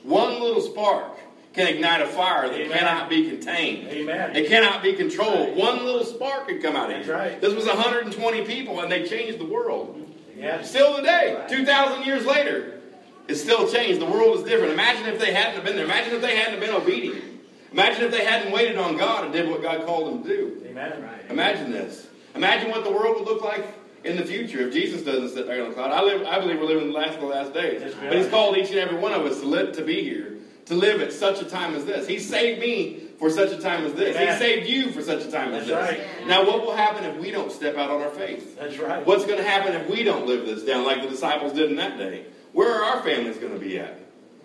one 0.03 0.39
little 0.41 0.62
spark 0.62 1.17
can 1.51 1.67
ignite 1.67 2.01
a 2.01 2.08
fire 2.08 2.48
that 2.48 2.58
Amen. 2.58 2.77
cannot 2.77 3.10
be 3.10 3.27
contained. 3.29 3.88
Amen. 3.89 4.36
It 4.36 4.48
cannot 4.48 4.81
be 4.81 4.93
controlled. 4.93 5.58
One 5.58 5.84
little 5.84 6.05
spark 6.05 6.48
could 6.48 6.62
come 6.62 6.75
out 6.75 6.91
of 6.91 7.03
here. 7.03 7.13
right. 7.13 7.41
This 7.41 7.53
was 7.53 7.65
120 7.65 8.46
people, 8.46 8.79
and 8.79 8.91
they 8.91 9.05
changed 9.05 9.39
the 9.39 9.46
world. 9.46 9.96
Yes. 10.38 10.69
Still 10.69 10.96
today, 10.96 11.46
2,000 11.50 12.05
years 12.05 12.25
later, 12.25 12.79
it's 13.30 13.42
still 13.42 13.72
changed. 13.72 14.02
The 14.02 14.06
world 14.06 14.38
is 14.38 14.44
different. 14.44 14.74
Imagine 14.74 15.06
if 15.06 15.20
they 15.20 15.32
hadn't 15.32 15.54
have 15.54 15.64
been 15.64 15.76
there. 15.76 15.86
Imagine 15.86 16.16
if 16.16 16.22
they 16.22 16.36
hadn't 16.36 16.60
been 16.60 16.72
obedient. 16.72 17.24
Imagine 17.72 18.06
if 18.06 18.12
they 18.12 18.26
hadn't 18.26 18.52
waited 18.52 18.78
on 18.78 18.98
God 18.98 19.24
and 19.24 19.32
did 19.32 19.48
what 19.48 19.62
God 19.62 19.86
called 19.86 20.12
them 20.12 20.24
to 20.24 20.28
do. 20.28 20.66
Amen. 20.68 21.08
Imagine 21.30 21.72
this. 21.72 22.08
Imagine 22.34 22.72
what 22.72 22.84
the 22.84 22.92
world 22.92 23.18
would 23.20 23.26
look 23.26 23.44
like 23.44 23.66
in 24.04 24.18
the 24.18 24.26
future 24.26 24.68
if 24.68 24.74
Jesus 24.74 25.04
doesn't 25.04 25.30
sit 25.30 25.46
there 25.46 25.62
on 25.64 25.70
the 25.70 25.76
cloud. 25.76 25.92
I, 25.92 26.02
live, 26.02 26.26
I 26.26 26.40
believe 26.40 26.60
we're 26.60 26.66
living 26.66 26.88
the 26.88 26.94
last 26.94 27.16
of 27.16 27.22
the 27.22 27.28
last 27.28 27.54
days. 27.54 27.94
But 28.02 28.14
He's 28.14 28.28
called 28.28 28.58
each 28.58 28.70
and 28.70 28.80
every 28.80 28.98
one 28.98 29.14
of 29.14 29.22
us 29.26 29.42
to 29.42 29.46
live 29.46 29.76
to 29.76 29.84
be 29.84 30.02
here, 30.02 30.38
to 30.66 30.74
live 30.74 31.00
at 31.02 31.14
such 31.14 31.42
a 31.42 31.46
time 31.46 31.76
as 31.76 31.86
this. 31.86 32.08
He 32.08 32.18
saved 32.18 32.60
me 32.60 33.10
for 33.20 33.30
such 33.30 33.52
a 33.52 33.62
time 33.62 33.86
as 33.86 33.94
this. 33.94 34.18
He 34.18 34.44
saved 34.44 34.68
you 34.68 34.92
for 34.92 35.04
such 35.04 35.24
a 35.24 35.30
time 35.30 35.54
as 35.54 35.68
That's 35.68 35.92
this. 35.92 36.00
right. 36.00 36.28
Now, 36.28 36.48
what 36.48 36.66
will 36.66 36.76
happen 36.76 37.04
if 37.04 37.18
we 37.18 37.30
don't 37.30 37.52
step 37.52 37.76
out 37.76 37.92
on 37.92 38.02
our 38.02 38.10
faith? 38.10 38.58
That's 38.58 38.80
right. 38.80 39.06
What's 39.06 39.26
going 39.26 39.38
to 39.38 39.48
happen 39.48 39.76
if 39.76 39.88
we 39.88 40.04
don't 40.04 40.26
live 40.26 40.48
this 40.48 40.64
down 40.64 40.86
like 40.86 41.04
the 41.04 41.10
disciples 41.10 41.54
did 41.54 41.70
in 41.70 41.76
that 41.76 42.00
day? 42.00 42.26
Where 42.53 42.72
are 42.72 42.84
our 42.84 43.03
families 43.03 43.38
going 43.38 43.53
to 43.53 43.60
be 43.60 43.79
at? 43.79 44.00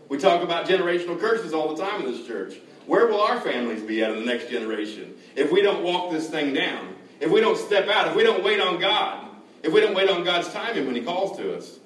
We 0.08 0.18
talk 0.18 0.42
about 0.42 0.66
generational 0.66 1.18
curses 1.18 1.52
all 1.52 1.74
the 1.74 1.82
time 1.82 2.04
in 2.04 2.12
this 2.12 2.26
church. 2.26 2.54
Where 2.86 3.06
will 3.06 3.20
our 3.20 3.40
families 3.40 3.82
be 3.82 4.02
at 4.04 4.10
in 4.10 4.20
the 4.20 4.26
next 4.26 4.50
generation 4.50 5.14
if 5.34 5.50
we 5.50 5.62
don't 5.62 5.82
walk 5.82 6.12
this 6.12 6.28
thing 6.28 6.52
down? 6.52 6.94
If 7.20 7.30
we 7.30 7.40
don't 7.40 7.56
step 7.56 7.88
out? 7.88 8.08
If 8.08 8.14
we 8.14 8.22
don't 8.22 8.44
wait 8.44 8.60
on 8.60 8.78
God? 8.78 9.28
If 9.62 9.72
we 9.72 9.80
don't 9.80 9.94
wait 9.94 10.10
on 10.10 10.24
God's 10.24 10.52
timing 10.52 10.86
when 10.86 10.94
He 10.94 11.02
calls 11.02 11.38
to 11.38 11.56
us? 11.56 11.78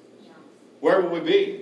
Where 0.81 1.01
will 1.01 1.09
we 1.09 1.19
be? 1.21 1.61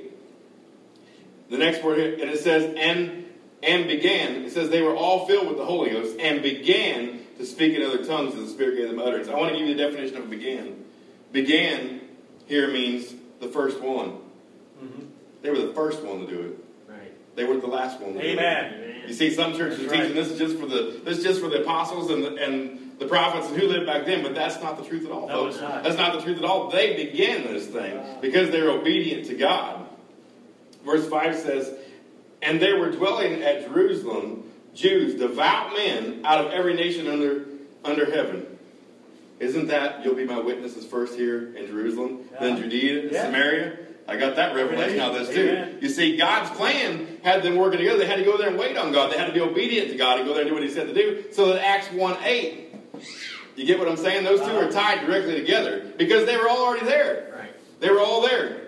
The 1.49 1.57
next 1.57 1.83
word 1.83 1.97
here, 1.97 2.13
and 2.13 2.29
it 2.29 2.39
says, 2.39 2.73
and 2.77 3.25
and 3.63 3.87
began. 3.87 4.43
It 4.43 4.51
says 4.51 4.69
they 4.69 4.81
were 4.81 4.95
all 4.95 5.25
filled 5.25 5.47
with 5.47 5.57
the 5.57 5.65
Holy 5.65 5.89
Ghost 5.89 6.19
and 6.19 6.41
began 6.41 7.19
to 7.37 7.45
speak 7.45 7.75
in 7.75 7.83
other 7.83 8.05
tongues 8.05 8.35
as 8.35 8.45
the 8.45 8.49
Spirit 8.49 8.77
gave 8.77 8.89
them 8.89 8.99
utterance. 8.99 9.27
I 9.27 9.35
want 9.35 9.53
to 9.53 9.57
give 9.57 9.67
you 9.67 9.75
the 9.75 9.83
definition 9.83 10.17
of 10.17 10.29
began. 10.29 10.83
Began 11.31 12.01
here 12.45 12.71
means 12.71 13.13
the 13.39 13.47
first 13.47 13.81
one. 13.81 14.17
Mhm. 14.83 15.07
They 15.41 15.49
were 15.49 15.59
the 15.59 15.73
first 15.73 16.01
one 16.03 16.25
to 16.25 16.27
do 16.27 16.39
it. 16.41 16.57
Right. 16.89 17.11
They 17.35 17.43
weren't 17.45 17.61
the 17.61 17.67
last 17.67 17.99
one. 17.99 18.13
To 18.13 18.19
Amen. 18.25 18.73
Do 18.73 18.83
it. 18.83 19.07
You 19.07 19.13
see, 19.13 19.29
some 19.31 19.55
churches 19.55 19.79
are 19.79 19.81
That's 19.83 19.91
right. 19.91 20.01
teaching 20.01 20.15
this 20.15 20.31
is 20.31 20.37
just 20.39 20.57
for 20.57 20.65
the 20.65 20.99
this 21.03 21.19
is 21.19 21.23
just 21.23 21.39
for 21.41 21.49
the 21.49 21.61
apostles 21.61 22.09
and 22.11 22.23
the, 22.23 22.35
and 22.35 22.91
the 22.99 23.05
prophets 23.07 23.47
and 23.47 23.57
who 23.57 23.67
lived 23.67 23.85
back 23.85 24.05
then, 24.05 24.23
but 24.23 24.33
that's 24.35 24.61
not 24.61 24.77
the 24.77 24.83
truth 24.83 25.05
at 25.05 25.11
all, 25.11 25.27
No, 25.27 25.33
folks. 25.43 25.55
it's 25.55 25.61
not. 25.61 25.83
That's 25.83 25.97
not 25.97 26.13
the 26.13 26.21
truth 26.21 26.37
at 26.39 26.43
all. 26.43 26.69
They 26.69 26.95
began 27.05 27.43
this 27.43 27.67
thing 27.67 27.99
because 28.21 28.49
they're 28.49 28.69
obedient 28.71 29.25
to 29.27 29.35
God. 29.35 29.85
Verse 30.83 31.07
five 31.07 31.35
says, 31.37 31.73
"And 32.41 32.59
there 32.59 32.79
were 32.79 32.89
dwelling 32.91 33.43
at 33.43 33.65
Jerusalem 33.67 34.43
Jews, 34.73 35.15
devout 35.15 35.73
men 35.73 36.21
out 36.23 36.45
of 36.45 36.51
every 36.51 36.73
nation 36.73 37.07
under 37.07 37.45
under 37.85 38.05
heaven." 38.11 38.45
Isn't 39.39 39.67
that 39.67 40.03
you'll 40.03 40.15
be 40.15 40.25
my 40.25 40.39
witnesses 40.39 40.85
first 40.85 41.15
here 41.15 41.53
in 41.55 41.67
Jerusalem, 41.67 42.21
then 42.41 42.57
Judea, 42.57 43.01
and 43.03 43.11
Yeah. 43.11 43.21
Samaria? 43.25 43.77
I 44.07 44.15
got 44.15 44.37
that 44.37 44.55
revelation 44.55 44.99
out 45.01 45.15
of 45.15 45.27
this 45.27 45.35
too. 45.35 45.77
You 45.81 45.89
see, 45.89 46.15
God's 46.15 46.49
plan 46.55 47.17
had 47.23 47.43
them 47.43 47.55
working 47.57 47.79
together. 47.79 47.99
They 47.99 48.07
had 48.07 48.17
to 48.19 48.23
go 48.23 48.37
there 48.37 48.47
and 48.49 48.57
wait 48.57 48.77
on 48.77 48.91
God. 48.93 49.11
They 49.11 49.17
had 49.17 49.27
to 49.27 49.33
be 49.33 49.41
obedient 49.41 49.89
to 49.91 49.97
God 49.97 50.19
and 50.19 50.27
go 50.27 50.33
there 50.33 50.43
and 50.43 50.49
do 50.49 50.53
what 50.53 50.63
He 50.63 50.69
said 50.69 50.87
to 50.87 50.93
do. 50.93 51.25
So 51.33 51.47
that 51.53 51.61
Acts 51.65 51.91
1 51.91 52.17
8, 52.23 52.75
you 53.57 53.65
get 53.65 53.77
what 53.79 53.89
I'm 53.89 53.97
saying? 53.97 54.23
Those 54.23 54.39
2 54.39 54.45
Uh-huh. 54.45 54.67
are 54.67 54.71
tied 54.71 55.05
directly 55.05 55.35
together 55.35 55.91
because 55.97 56.25
they 56.25 56.37
were 56.37 56.47
all 56.47 56.65
already 56.65 56.85
there. 56.85 57.33
Right. 57.37 57.51
They 57.81 57.89
were 57.89 57.99
all 57.99 58.21
there. 58.21 58.61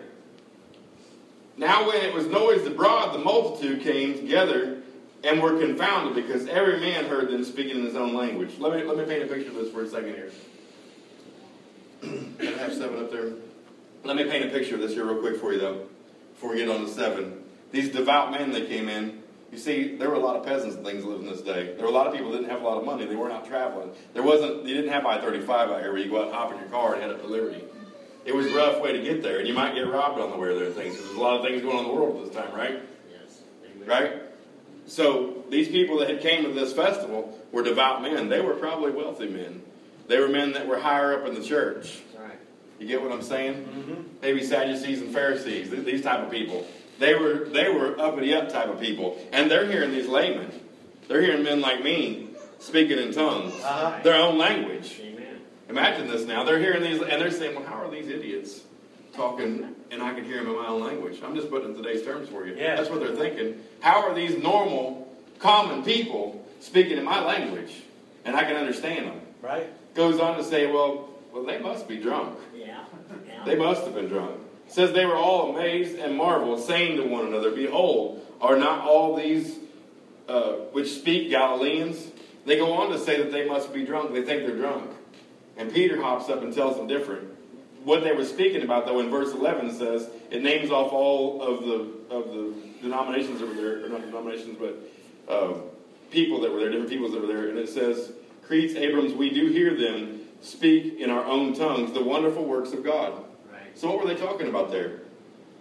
Now, 1.58 1.88
when 1.88 1.98
it 1.98 2.13
was 2.13 2.25
noised 2.27 2.67
abroad, 2.67 3.13
the 3.13 3.19
multitude 3.19 3.81
came 3.81 4.15
together 4.15 4.81
and 5.24 5.41
were 5.41 5.58
confounded 5.60 6.15
because 6.15 6.48
every 6.48 6.79
man 6.79 7.05
heard 7.05 7.29
them 7.29 7.43
speaking 7.43 7.77
in 7.79 7.86
his 7.86 7.96
own 7.96 8.13
language. 8.13 8.58
Let 8.60 8.74
me, 8.74 8.84
let 8.84 8.98
me 8.98 9.05
paint 9.05 9.24
a 9.24 9.34
picture 9.34 9.50
of 9.50 9.55
this 9.55 9.72
for 9.72 9.84
a 9.84 9.88
second 9.89 10.13
here. 10.15 10.31
I 12.39 12.46
have 12.60 12.74
seven 12.74 13.00
up 13.00 13.12
there? 13.12 13.31
Let 14.03 14.15
me 14.15 14.24
paint 14.25 14.46
a 14.46 14.50
picture 14.50 14.75
of 14.75 14.82
this 14.82 14.94
here 14.94 15.06
real 15.06 15.22
quick 15.22 15.38
for 15.38 15.51
you, 15.53 15.60
though, 15.60 15.86
before 16.34 16.51
we 16.51 16.58
get 16.58 16.70
on 16.70 16.82
to 16.82 16.88
seven. 16.88 17.44
These 17.72 17.89
devout 17.89 18.32
men 18.32 18.51
that 18.53 18.68
came 18.68 18.88
in, 18.88 19.22
you 19.51 19.58
see, 19.58 19.96
there 19.96 20.10
were 20.10 20.15
a 20.15 20.20
lot 20.20 20.36
of 20.36 20.46
peasants 20.46 20.75
and 20.75 20.86
things 20.86 21.03
living 21.03 21.25
this 21.25 21.41
day. 21.41 21.74
There 21.75 21.84
were 21.84 21.91
a 21.91 21.94
lot 21.94 22.08
of 22.08 22.13
people 22.13 22.32
that 22.32 22.38
didn't 22.38 22.51
have 22.51 22.62
a 22.62 22.65
lot 22.65 22.77
of 22.77 22.86
money. 22.86 23.06
They 23.06 23.15
weren't 23.15 23.34
out 23.34 23.48
traveling. 23.48 23.91
There 24.13 24.24
wasn't, 24.24 24.65
you 24.65 24.75
didn't 24.75 24.91
have 24.91 25.06
I-35 25.06 25.50
out 25.50 25.82
here 25.82 25.91
where 25.91 26.01
you 26.01 26.10
go 26.10 26.20
out 26.20 26.27
and 26.27 26.34
hop 26.34 26.51
in 26.53 26.60
your 26.60 26.70
car 26.70 26.94
and 26.94 27.01
head 27.01 27.12
up 27.12 27.22
to 27.22 27.27
Liberty. 27.27 27.63
It 28.25 28.36
was 28.36 28.48
a 28.48 28.56
rough 28.56 28.82
way 28.82 28.94
to 28.94 29.01
get 29.01 29.22
there, 29.22 29.39
and 29.39 29.48
you 29.48 29.53
might 29.53 29.75
get 29.75 29.88
robbed 29.88 30.20
on 30.20 30.29
the 30.29 30.38
way 30.38 30.53
there 30.56 30.68
and 30.68 30.75
things, 30.75 30.94
because 30.94 31.08
there's 31.08 31.18
a 31.18 31.22
lot 31.22 31.38
of 31.38 31.46
things 31.46 31.62
going 31.62 31.77
on 31.77 31.86
in 31.86 31.91
the 31.91 31.96
world 31.96 32.18
at 32.18 32.25
this 32.25 32.36
time, 32.36 32.53
right? 32.53 32.79
Yes. 33.12 33.41
Amen. 33.75 33.88
Right? 33.88 34.22
So 34.86 35.44
these 35.50 35.68
people 35.68 36.00
that 36.00 36.10
had 36.10 36.22
came 36.22 36.44
to 36.44 36.51
this 36.51 36.74
festival 36.74 37.38
were 37.51 37.63
devout 37.63 38.01
men. 38.01 38.29
They 38.29 38.41
were 38.41 38.53
probably 38.56 38.91
wealthy 38.91 39.27
men. 39.27 39.63
They 40.08 40.20
were 40.20 40.27
men 40.27 40.53
that 40.53 40.68
were 40.68 40.79
higher 40.79 41.20
up 41.20 41.27
in 41.27 41.36
the 41.36 41.44
church. 41.44 42.00
You 42.79 42.88
get 42.88 43.01
what 43.01 43.12
I'm 43.12 43.21
saying? 43.21 43.55
Mm-hmm. 43.65 43.93
Maybe 44.21 44.43
Sadducees 44.43 45.01
and 45.01 45.13
Pharisees, 45.13 45.69
th- 45.69 45.86
these 45.86 46.01
type 46.01 46.19
of 46.25 46.31
people. 46.31 46.65
They 46.98 47.13
were 47.15 47.45
they 47.45 47.69
were 47.69 48.00
uppity 48.00 48.33
up 48.33 48.50
type 48.51 48.67
of 48.67 48.79
people, 48.79 49.17
and 49.31 49.50
they're 49.51 49.65
hearing 49.69 49.91
these 49.91 50.07
laymen. 50.07 50.51
They're 51.07 51.21
hearing 51.21 51.43
men 51.43 51.62
like 51.62 51.83
me 51.83 52.29
speaking 52.59 52.98
in 52.98 53.13
tongues, 53.13 53.53
Uh-huh. 53.63 54.00
their 54.03 54.15
own 54.15 54.38
language. 54.38 55.00
Amen. 55.01 55.39
Imagine 55.69 56.07
this 56.07 56.25
now. 56.25 56.43
They're 56.43 56.59
hearing 56.59 56.83
these, 56.83 57.01
and 57.01 57.21
they're 57.21 57.31
saying, 57.31 57.55
"Well, 57.55 57.65
how 57.65 57.75
are 57.83 57.89
these 57.91 58.07
idiots 58.07 58.62
talking, 59.13 59.75
and 59.91 60.01
I 60.03 60.13
can 60.13 60.24
hear 60.25 60.38
them 60.38 60.48
in 60.50 60.55
my 60.57 60.67
own 60.67 60.81
language?" 60.83 61.19
I'm 61.24 61.36
just 61.36 61.50
putting 61.50 61.69
it 61.74 61.77
in 61.77 61.83
today's 61.83 62.03
terms 62.03 62.29
for 62.29 62.45
you. 62.45 62.55
Yes. 62.55 62.77
That's 62.79 62.89
what 62.89 63.00
they're 63.00 63.15
thinking. 63.15 63.59
How 63.81 64.01
are 64.07 64.13
these 64.13 64.38
normal, 64.41 65.07
common 65.39 65.83
people 65.83 66.45
speaking 66.59 66.98
in 66.98 67.03
my 67.05 67.24
language, 67.24 67.71
and 68.25 68.36
I 68.36 68.43
can 68.43 68.55
understand 68.57 69.07
them? 69.07 69.21
Right? 69.41 69.67
Goes 69.95 70.19
on 70.19 70.38
to 70.38 70.43
say, 70.43 70.67
"Well, 70.71 71.09
well, 71.33 71.43
they 71.43 71.59
must 71.59 71.88
be 71.88 71.98
drunk." 71.98 72.38
They 73.46 73.55
must 73.55 73.84
have 73.86 73.93
been 73.93 74.08
drunk. 74.08 74.39
It 74.67 74.74
says 74.74 74.91
they 74.91 75.05
were 75.05 75.15
all 75.15 75.55
amazed 75.55 75.98
and 75.98 76.15
marveled, 76.15 76.62
saying 76.63 76.98
to 76.98 77.03
one 77.03 77.25
another, 77.25 77.51
Behold, 77.51 78.25
are 78.39 78.58
not 78.58 78.86
all 78.86 79.15
these 79.15 79.58
uh, 80.27 80.53
which 80.72 80.92
speak 80.92 81.29
Galileans? 81.29 82.11
They 82.46 82.57
go 82.57 82.74
on 82.74 82.92
to 82.92 83.00
say 83.00 83.18
that 83.18 83.31
they 83.31 83.48
must 83.48 83.74
be 83.74 83.83
drunk. 83.83 84.14
They 84.14 84.24
think 84.24 84.46
they're 84.46 84.55
drunk. 84.55 84.92
And 85.57 85.74
Peter 85.74 86.01
hops 86.01 86.29
up 86.29 86.42
and 86.42 86.53
tells 86.53 86.77
them 86.77 86.87
different. 86.87 87.27
What 87.83 88.03
they 88.03 88.14
were 88.14 88.25
speaking 88.25 88.61
about, 88.61 88.85
though, 88.85 89.00
in 89.00 89.09
verse 89.09 89.33
11 89.33 89.74
says, 89.74 90.09
it 90.31 90.42
names 90.42 90.70
off 90.70 90.92
all 90.92 91.42
of 91.42 91.64
the, 91.64 92.14
of 92.14 92.33
the 92.33 92.53
denominations 92.81 93.40
that 93.40 93.48
were 93.48 93.55
there, 93.55 93.85
or 93.85 93.90
not 93.90 94.01
denominations, 94.01 94.57
but 94.59 94.77
uh, 95.33 95.53
people 96.11 96.42
that 96.42 96.51
were 96.51 96.59
there, 96.59 96.70
different 96.70 96.90
peoples 96.90 97.11
that 97.14 97.22
were 97.22 97.27
there. 97.27 97.50
And 97.50 97.57
it 97.57 97.70
says, 97.70 98.11
Cretes, 98.46 98.75
Abrams, 98.75 99.14
we 99.14 99.29
do 99.29 99.48
hear 99.48 99.75
them 99.75 100.22
speak 100.42 101.00
in 101.00 101.09
our 101.09 101.24
own 101.25 101.53
tongues 101.53 101.94
the 101.94 102.03
wonderful 102.03 102.46
works 102.46 102.74
of 102.74 102.83
God. 102.83 103.14
Right. 103.70 103.77
So 103.77 103.90
what 103.90 104.03
were 104.05 104.14
they 104.14 104.20
talking 104.20 104.48
about 104.48 104.72
there? 104.72 105.00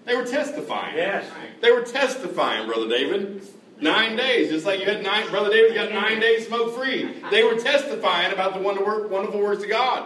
They 0.05 0.17
were 0.17 0.25
testifying. 0.25 0.97
Yes. 0.97 1.27
They 1.61 1.71
were 1.71 1.83
testifying, 1.83 2.67
Brother 2.67 2.89
David. 2.89 3.43
Nine 3.81 4.17
days, 4.17 4.51
just 4.51 4.67
like 4.67 4.81
you 4.81 4.87
had 4.87 5.05
nine, 5.05 5.29
Brother 5.31 5.51
David 5.51 5.75
got 5.75 5.93
nine 5.93 6.19
days 6.19 6.49
smoke 6.49 6.75
free. 6.75 7.15
They 7.31 7.45
were 7.45 7.55
testifying 7.55 8.33
about 8.33 8.55
the 8.55 8.61
wonder 8.61 9.07
wonderful 9.07 9.41
works 9.41 9.63
of 9.63 9.69
God. 9.69 10.05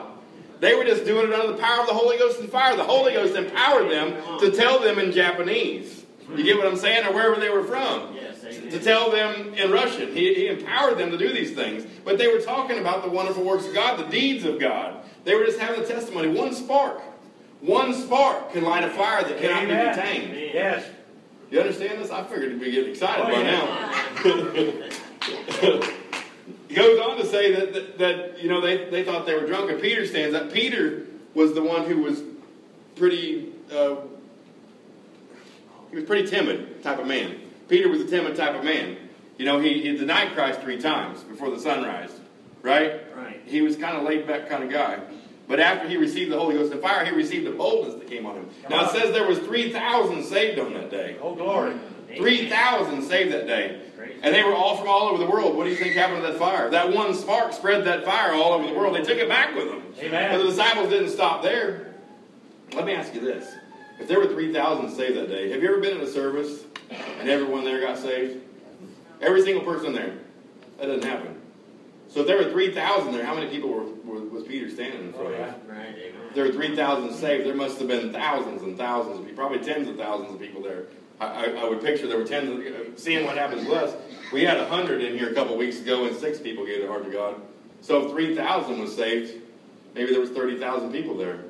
They 0.61 0.75
were 0.75 0.85
just 0.85 1.05
doing 1.07 1.29
it 1.29 1.35
under 1.35 1.53
the 1.53 1.59
power 1.59 1.81
of 1.81 1.87
the 1.87 1.95
Holy 1.95 2.19
Ghost 2.19 2.39
and 2.39 2.51
fire. 2.51 2.77
The 2.77 2.85
Holy 2.85 3.15
Ghost 3.15 3.35
empowered 3.35 3.91
them 3.91 4.39
to 4.41 4.51
tell 4.51 4.79
them 4.79 4.99
in 4.99 5.11
Japanese. 5.11 6.05
You 6.37 6.45
get 6.45 6.57
what 6.59 6.67
I'm 6.67 6.77
saying, 6.77 7.07
or 7.07 7.13
wherever 7.15 7.41
they 7.41 7.51
were 7.51 7.65
from 7.65 8.15
Yes. 8.15 8.41
to 8.43 8.79
tell 8.79 9.11
them 9.11 9.55
in 9.55 9.71
Russian. 9.71 10.13
He, 10.15 10.35
he 10.35 10.47
empowered 10.49 10.99
them 10.99 11.11
to 11.11 11.19
do 11.19 11.33
these 11.33 11.55
things. 11.55 11.85
But 12.05 12.19
they 12.19 12.29
were 12.29 12.41
talking 12.41 12.79
about 12.79 13.03
the 13.03 13.11
wonderful 13.11 13.43
works 13.45 13.67
of 13.67 13.75
God, 13.75 13.99
the 13.99 14.11
deeds 14.11 14.45
of 14.45 14.61
God. 14.61 14.97
They 15.25 15.35
were 15.35 15.45
just 15.47 15.59
having 15.59 15.81
a 15.83 15.87
testimony. 15.87 16.29
One 16.29 16.53
spark. 16.55 17.01
One 17.63 17.95
spark 17.95 18.53
can 18.53 18.65
light 18.65 18.83
a 18.85 18.91
fire 18.91 19.23
that 19.23 19.39
cannot 19.39 19.63
Amen. 19.63 19.95
be 19.95 20.01
contained. 20.03 20.35
Yes. 20.53 20.85
You 21.51 21.61
understand 21.61 22.03
this? 22.03 22.11
I 22.11 22.25
figured 22.25 22.51
you'd 22.51 22.61
be 22.61 22.73
getting 22.73 22.91
excited 22.91 23.25
Oh, 23.25 23.29
by 23.29 23.43
yeah. 23.43 23.61
now. 25.81 25.81
he 26.69 26.75
goes 26.75 26.99
on 27.01 27.17
to 27.19 27.27
say 27.27 27.55
that, 27.55 27.73
that, 27.73 27.99
that, 27.99 28.43
you 28.43 28.49
know, 28.49 28.61
they, 28.61 28.91
they 28.91 29.05
thought 29.05 29.27
they 29.27 29.35
were 29.35 29.47
drunk. 29.47 29.71
And 29.71 29.81
Peter 29.81 30.05
stands 30.07 30.35
up. 30.35 30.53
Peter 30.53 31.07
was 31.35 31.55
the 31.55 31.63
one 31.63 31.85
who 31.85 31.99
was 32.03 32.23
pretty, 32.97 33.53
uh, 33.73 33.97
he 35.91 35.97
was 35.97 36.05
pretty 36.05 36.27
timid 36.29 36.83
type 36.83 36.99
of 36.99 37.07
man. 37.07 37.37
Peter 37.69 37.89
was 37.89 38.01
a 38.01 38.07
timid 38.07 38.35
type 38.35 38.57
of 38.57 38.65
man. 38.65 38.97
You 39.39 39.45
know, 39.45 39.61
he, 39.61 39.83
he 39.83 39.97
denied 39.97 40.35
Christ 40.35 40.61
three 40.63 40.81
times 40.81 41.23
before 41.23 41.51
the 41.51 41.61
sunrise, 41.61 42.11
right? 42.63 43.03
Right. 43.17 43.41
He 43.47 43.63
was 43.63 43.77
kind 43.77 43.97
of 43.97 44.03
laid 44.03 44.27
back 44.27 44.49
kind 44.49 44.65
of 44.65 44.71
guy. 44.71 44.99
But 45.49 45.61
after 45.61 45.89
he 45.89 45.97
received 45.97 46.31
the 46.31 46.39
Holy 46.39 46.55
Ghost 46.55 46.73
and 46.73 46.81
fire, 46.81 47.05
he 47.05 47.11
received 47.11 47.47
the 47.47 47.51
boldness 47.51 47.95
that 47.95 48.07
came 48.07 48.27
on 48.27 48.37
him. 48.37 48.49
Now 48.71 48.85
it 48.87 48.91
says 48.91 49.13
there 49.13 49.27
was 49.27 49.39
3,000 49.41 50.25
saved 50.25 50.59
on 50.59 50.73
that 50.75 50.91
day. 50.91 51.17
Oh, 51.21 51.35
glory. 51.35 51.77
3,000 52.17 53.03
saved 53.03 53.33
that 53.33 53.47
day. 53.47 53.81
And 54.23 54.35
they 54.35 54.43
were 54.43 54.55
all 54.55 54.77
from 54.77 54.89
all 54.89 55.09
over 55.09 55.19
the 55.19 55.31
world. 55.31 55.57
What 55.57 55.65
do 55.65 55.71
you 55.71 55.77
think 55.77 55.95
happened 55.95 56.23
to 56.23 56.29
that 56.29 56.39
fire? 56.39 56.71
That 56.71 56.93
one 56.93 57.15
spark 57.15 57.53
spread 57.53 57.85
that 57.85 58.05
fire 58.05 58.33
all 58.35 58.53
over 58.53 58.67
the 58.67 58.73
world. 58.73 58.95
They 58.95 59.03
took 59.03 59.19
it 59.19 59.29
back 59.29 59.55
with 59.55 59.69
them. 59.69 59.83
Amen. 59.99 60.31
But 60.33 60.39
the 60.39 60.51
disciples 60.51 60.91
didn't 60.91 61.11
stop 61.11 61.43
there. 61.43 61.95
Let 62.75 62.87
me 62.87 62.95
ask 62.95 63.15
you 63.15 63.21
this. 63.21 63.53
If 63.99 64.09
there 64.09 64.19
were 64.19 64.29
3,000 64.29 64.91
saved 64.91 65.17
that 65.17 65.29
day, 65.29 65.51
have 65.51 65.63
you 65.63 65.69
ever 65.69 65.81
been 65.81 65.97
in 65.97 66.03
a 66.03 66.07
service 66.07 66.65
and 67.21 67.29
everyone 67.29 67.65
there 67.65 67.81
got 67.81 67.99
saved? 67.99 68.43
Every 69.21 69.43
single 69.43 69.65
person 69.65 69.93
there. 69.93 70.15
That 70.79 70.87
doesn't 70.87 71.05
happen. 71.05 71.42
So 72.13 72.21
if 72.21 72.27
there 72.27 72.37
were 72.37 72.51
3,000 72.51 73.13
there, 73.13 73.25
how 73.25 73.35
many 73.35 73.49
people 73.49 73.71
were, 73.71 73.85
were, 74.05 74.21
was 74.29 74.45
Peter 74.45 74.69
standing 74.71 75.01
in 75.01 75.13
front 75.15 75.29
Oh, 75.29 75.33
of? 75.33 75.39
yeah. 75.39 75.55
Right. 75.67 75.89
Amen. 75.97 76.21
There 76.35 76.45
were 76.45 76.53
3,000 76.53 77.15
saved, 77.15 77.47
there 77.47 77.55
must 77.55 77.79
have 77.79 77.89
been 77.89 78.13
thousands 78.13 78.63
and 78.63 78.77
thousands 78.77 79.19
of 79.19 79.25
people, 79.27 79.43
probably 79.47 79.65
tens 79.65 79.89
of 79.89 79.97
thousands 79.97 80.35
of 80.35 80.39
people 80.41 80.63
there. 80.63 80.85
I, 81.21 81.27
I, 81.27 81.45
I 81.63 81.69
would 81.69 81.81
picture 81.83 82.07
there 82.07 82.19
were 82.19 82.27
tens 82.27 82.51
of, 82.51 82.59
uh, 82.59 82.97
seeing 82.97 83.25
what 83.25 83.39
happens 83.39 83.67
with 83.67 83.79
us. 83.79 83.95
We 84.31 84.45
had 84.45 84.59
100 84.59 85.03
in 85.03 85.17
here 85.19 85.31
a 85.31 85.35
couple 85.35 85.57
weeks 85.57 85.81
ago 85.81 86.05
and 86.07 86.15
six 86.17 86.39
people 86.39 86.67
gave 86.67 86.81
their 86.81 86.89
heart 86.91 87.05
to 87.07 87.11
God. 87.11 87.37
So 87.81 88.05
if 88.05 88.11
3,000 88.11 88.79
was 88.79 88.95
saved, 88.95 89.41
maybe 89.95 90.11
there 90.11 90.21
was 90.21 90.31
30,000 90.31 90.93
people 90.93 91.17
there. 91.17 91.37
Right. 91.37 91.47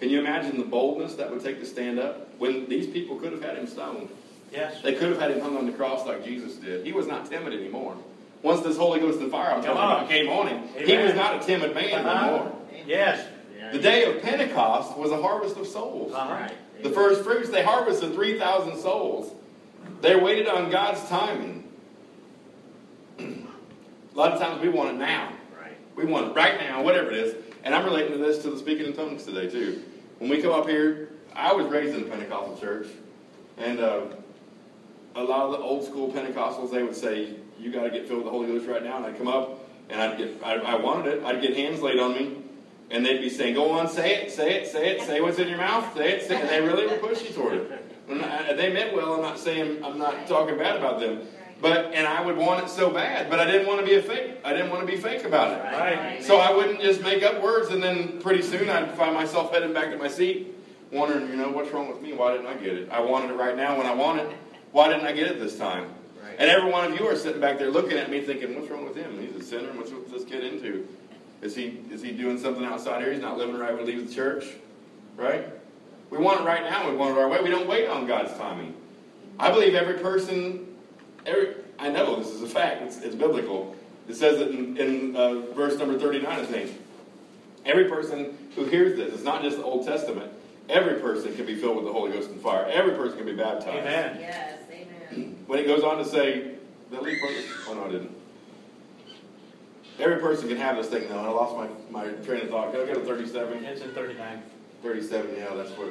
Can 0.00 0.08
you 0.10 0.18
imagine 0.18 0.58
the 0.58 0.64
boldness 0.64 1.14
that 1.14 1.30
would 1.30 1.44
take 1.44 1.60
to 1.60 1.66
stand 1.66 2.00
up 2.00 2.28
when 2.38 2.68
these 2.68 2.88
people 2.88 3.16
could 3.16 3.30
have 3.32 3.42
had 3.42 3.56
him 3.56 3.68
stoned? 3.68 4.08
Yes. 4.52 4.82
They 4.82 4.94
could 4.94 5.10
have 5.10 5.20
had 5.20 5.30
him 5.30 5.40
hung 5.40 5.56
on 5.56 5.66
the 5.66 5.72
cross 5.72 6.06
like 6.06 6.24
Jesus 6.24 6.56
did. 6.56 6.84
He 6.84 6.92
was 6.92 7.06
not 7.06 7.30
timid 7.30 7.52
anymore. 7.52 7.96
Once 8.42 8.60
this 8.60 8.76
Holy 8.76 9.00
Ghost 9.00 9.20
and 9.20 9.30
fire 9.30 9.50
I'm 9.52 9.62
talking 9.62 9.78
on. 9.78 9.92
about 9.96 10.08
came 10.08 10.28
on 10.28 10.46
him, 10.48 10.62
he 10.76 10.96
was 10.98 11.14
not 11.14 11.42
a 11.42 11.46
timid 11.46 11.74
man 11.74 12.04
Uh-huh. 12.06 12.26
anymore. 12.28 12.52
Yes. 12.86 13.26
The 13.72 13.78
day 13.80 14.04
of 14.04 14.22
Pentecost 14.22 14.96
was 14.96 15.10
a 15.10 15.20
harvest 15.20 15.56
of 15.56 15.66
souls. 15.66 16.12
Uh-huh. 16.14 16.48
The 16.82 16.90
first 16.90 17.24
fruits, 17.24 17.48
they 17.50 17.64
harvested 17.64 18.14
3,000 18.14 18.76
souls. 18.78 19.32
They 20.02 20.14
waited 20.14 20.46
on 20.46 20.70
God's 20.70 21.02
timing. 21.08 21.64
a 23.18 23.24
lot 24.14 24.32
of 24.32 24.40
times 24.40 24.60
we 24.62 24.68
want 24.68 24.90
it 24.90 24.98
now. 24.98 25.32
Right. 25.60 25.76
We 25.96 26.04
want 26.04 26.28
it 26.28 26.34
right 26.36 26.60
now, 26.60 26.82
whatever 26.82 27.10
it 27.10 27.16
is. 27.16 27.34
And 27.64 27.74
I'm 27.74 27.84
relating 27.84 28.12
to 28.12 28.18
this 28.18 28.38
to 28.42 28.50
the 28.50 28.58
speaking 28.58 28.86
in 28.86 28.92
tongues 28.92 29.24
today, 29.24 29.48
too. 29.48 29.82
When 30.18 30.30
we 30.30 30.40
come 30.40 30.52
up 30.52 30.68
here, 30.68 31.10
I 31.34 31.52
was 31.52 31.66
raised 31.66 31.94
in 31.96 32.02
a 32.02 32.06
Pentecostal 32.06 32.58
church. 32.58 32.86
And 33.58 33.80
uh, 33.80 34.02
a 35.16 35.22
lot 35.24 35.46
of 35.46 35.52
the 35.52 35.58
old 35.58 35.84
school 35.84 36.12
Pentecostals, 36.12 36.70
they 36.70 36.82
would 36.82 36.94
say, 36.96 37.34
You 37.58 37.72
got 37.72 37.84
to 37.84 37.90
get 37.90 38.06
filled 38.06 38.18
with 38.18 38.26
the 38.26 38.30
Holy 38.30 38.46
Ghost 38.48 38.66
right 38.68 38.82
now. 38.82 38.96
And 38.98 39.06
I'd 39.06 39.16
come 39.18 39.28
up 39.28 39.60
and 39.88 40.00
I'd 40.00 40.18
get, 40.18 40.42
I, 40.44 40.54
I 40.56 40.74
wanted 40.76 41.14
it. 41.14 41.24
I'd 41.24 41.40
get 41.40 41.56
hands 41.56 41.80
laid 41.82 41.98
on 41.98 42.14
me. 42.14 42.36
And 42.90 43.04
they'd 43.04 43.20
be 43.20 43.28
saying, 43.30 43.54
Go 43.54 43.72
on, 43.72 43.88
say 43.88 44.14
it, 44.22 44.30
say 44.30 44.54
it, 44.54 44.68
say 44.68 44.90
it, 44.96 45.02
say 45.02 45.20
what's 45.20 45.38
in 45.38 45.48
your 45.48 45.58
mouth, 45.58 45.92
say 45.96 46.12
it, 46.12 46.22
say 46.22 46.36
it. 46.36 46.40
And 46.42 46.48
they 46.48 46.60
really 46.60 46.86
were 46.86 46.98
pushy 46.98 47.34
toward 47.34 47.54
it. 47.54 47.84
And 48.08 48.24
I- 48.24 48.52
they 48.52 48.72
meant 48.72 48.94
well. 48.94 49.14
I'm 49.14 49.22
not 49.22 49.38
saying, 49.40 49.84
I'm 49.84 49.98
not 49.98 50.26
talking 50.28 50.56
bad 50.56 50.76
about 50.76 51.00
them. 51.00 51.22
But, 51.60 51.94
and 51.94 52.06
I 52.06 52.20
would 52.20 52.36
want 52.36 52.62
it 52.64 52.68
so 52.68 52.90
bad, 52.90 53.30
but 53.30 53.40
I 53.40 53.46
didn't 53.50 53.66
want 53.66 53.80
to 53.80 53.86
be 53.86 53.94
a 53.94 54.02
fake. 54.02 54.32
I 54.44 54.52
didn't 54.52 54.70
want 54.70 54.86
to 54.86 54.86
be 54.86 54.98
fake 55.00 55.24
about 55.24 55.52
it. 55.52 55.62
Right. 55.64 56.22
So 56.22 56.36
I 56.36 56.52
wouldn't 56.54 56.82
just 56.82 57.00
make 57.00 57.22
up 57.22 57.42
words, 57.42 57.70
and 57.70 57.82
then 57.82 58.20
pretty 58.20 58.42
soon 58.42 58.68
I'd 58.68 58.92
find 58.94 59.14
myself 59.14 59.50
heading 59.52 59.72
back 59.72 59.90
to 59.90 59.96
my 59.96 60.06
seat, 60.08 60.54
wondering, 60.92 61.30
you 61.30 61.36
know, 61.36 61.48
what's 61.50 61.70
wrong 61.72 61.88
with 61.88 62.02
me? 62.02 62.12
Why 62.12 62.32
didn't 62.32 62.46
I 62.46 62.54
get 62.54 62.74
it? 62.74 62.90
I 62.90 63.00
wanted 63.00 63.30
it 63.30 63.36
right 63.36 63.56
now 63.56 63.76
when 63.78 63.86
I 63.86 63.94
want 63.94 64.20
it. 64.20 64.28
Why 64.72 64.88
didn't 64.88 65.06
I 65.06 65.12
get 65.12 65.28
it 65.28 65.40
this 65.40 65.56
time? 65.56 65.94
Right. 66.36 66.40
And 66.40 66.50
every 66.50 66.70
one 66.70 66.92
of 66.92 66.98
you 66.98 67.06
are 67.06 67.16
sitting 67.16 67.40
back 67.40 67.58
there 67.58 67.70
looking 67.70 67.98
at 67.98 68.10
me, 68.10 68.20
thinking, 68.20 68.54
what's 68.54 68.70
wrong 68.70 68.84
with 68.84 68.96
him? 68.96 69.18
He's 69.20 69.34
a 69.34 69.42
sinner. 69.42 69.72
What's 69.72 69.90
with 69.90 70.10
this 70.10 70.24
kid 70.24 70.44
into? 70.44 70.86
Is 71.42 71.54
he 71.54 71.80
is 71.90 72.02
he 72.02 72.12
doing 72.12 72.38
something 72.38 72.64
outside 72.64 73.02
here? 73.02 73.12
He's 73.12 73.22
not 73.22 73.36
living 73.38 73.56
right 73.56 73.76
when 73.76 73.86
he 73.86 73.92
leaves 73.92 74.10
the 74.10 74.14
church, 74.14 74.44
right? 75.16 75.46
We 76.10 76.18
want 76.18 76.40
it 76.40 76.44
right 76.44 76.62
now. 76.62 76.90
We 76.90 76.96
want 76.96 77.16
it 77.16 77.20
our 77.20 77.28
way. 77.28 77.40
We 77.42 77.50
don't 77.50 77.68
wait 77.68 77.88
on 77.88 78.06
God's 78.06 78.32
timing. 78.38 78.74
I 79.38 79.50
believe 79.50 79.74
every 79.74 79.98
person, 79.98 80.66
every 81.26 81.56
I 81.78 81.90
know 81.90 82.16
this 82.16 82.28
is 82.28 82.42
a 82.42 82.48
fact. 82.48 82.82
It's, 82.82 82.98
it's 82.98 83.14
biblical. 83.14 83.76
It 84.08 84.14
says 84.14 84.40
it 84.40 84.50
in, 84.50 84.76
in 84.78 85.16
uh, 85.16 85.40
verse 85.52 85.76
number 85.78 85.98
thirty-nine, 85.98 86.40
I 86.40 86.44
think. 86.44 86.70
Every 87.64 87.84
person 87.84 88.38
who 88.54 88.64
hears 88.64 88.96
this, 88.96 89.12
it's 89.12 89.24
not 89.24 89.42
just 89.42 89.56
the 89.56 89.64
Old 89.64 89.84
Testament. 89.84 90.32
Every 90.68 91.00
person 91.00 91.34
can 91.34 91.44
be 91.44 91.56
filled 91.56 91.76
with 91.76 91.84
the 91.84 91.92
Holy 91.92 92.12
Ghost 92.12 92.30
and 92.30 92.40
fire. 92.40 92.66
Every 92.66 92.94
person 92.94 93.18
can 93.18 93.26
be 93.26 93.34
baptized. 93.34 93.68
Amen. 93.68 94.18
Yes, 94.20 94.36
amen. 94.36 94.55
When 95.46 95.58
it 95.58 95.66
goes 95.66 95.82
on 95.82 95.98
to 95.98 96.04
say, 96.04 96.54
did 96.90 96.98
I 96.98 97.02
leave 97.02 97.20
part 97.20 97.32
of 97.32 97.38
this? 97.38 97.52
Oh, 97.68 97.74
no, 97.74 97.84
I 97.84 97.90
didn't. 97.90 98.16
Every 99.98 100.20
person 100.20 100.48
can 100.48 100.58
have 100.58 100.76
this 100.76 100.88
thing 100.88 101.08
now. 101.08 101.24
I 101.24 101.28
lost 101.28 101.56
my, 101.56 101.68
my 101.90 102.12
train 102.24 102.42
of 102.42 102.50
thought. 102.50 102.72
Can 102.72 102.82
I 102.82 102.86
go 102.86 102.94
to 102.94 103.00
37? 103.00 103.64
It's 103.64 103.80
in 103.80 103.90
39. 103.92 104.42
37, 104.82 105.36
yeah, 105.36 105.54
that's 105.54 105.70
what. 105.70 105.88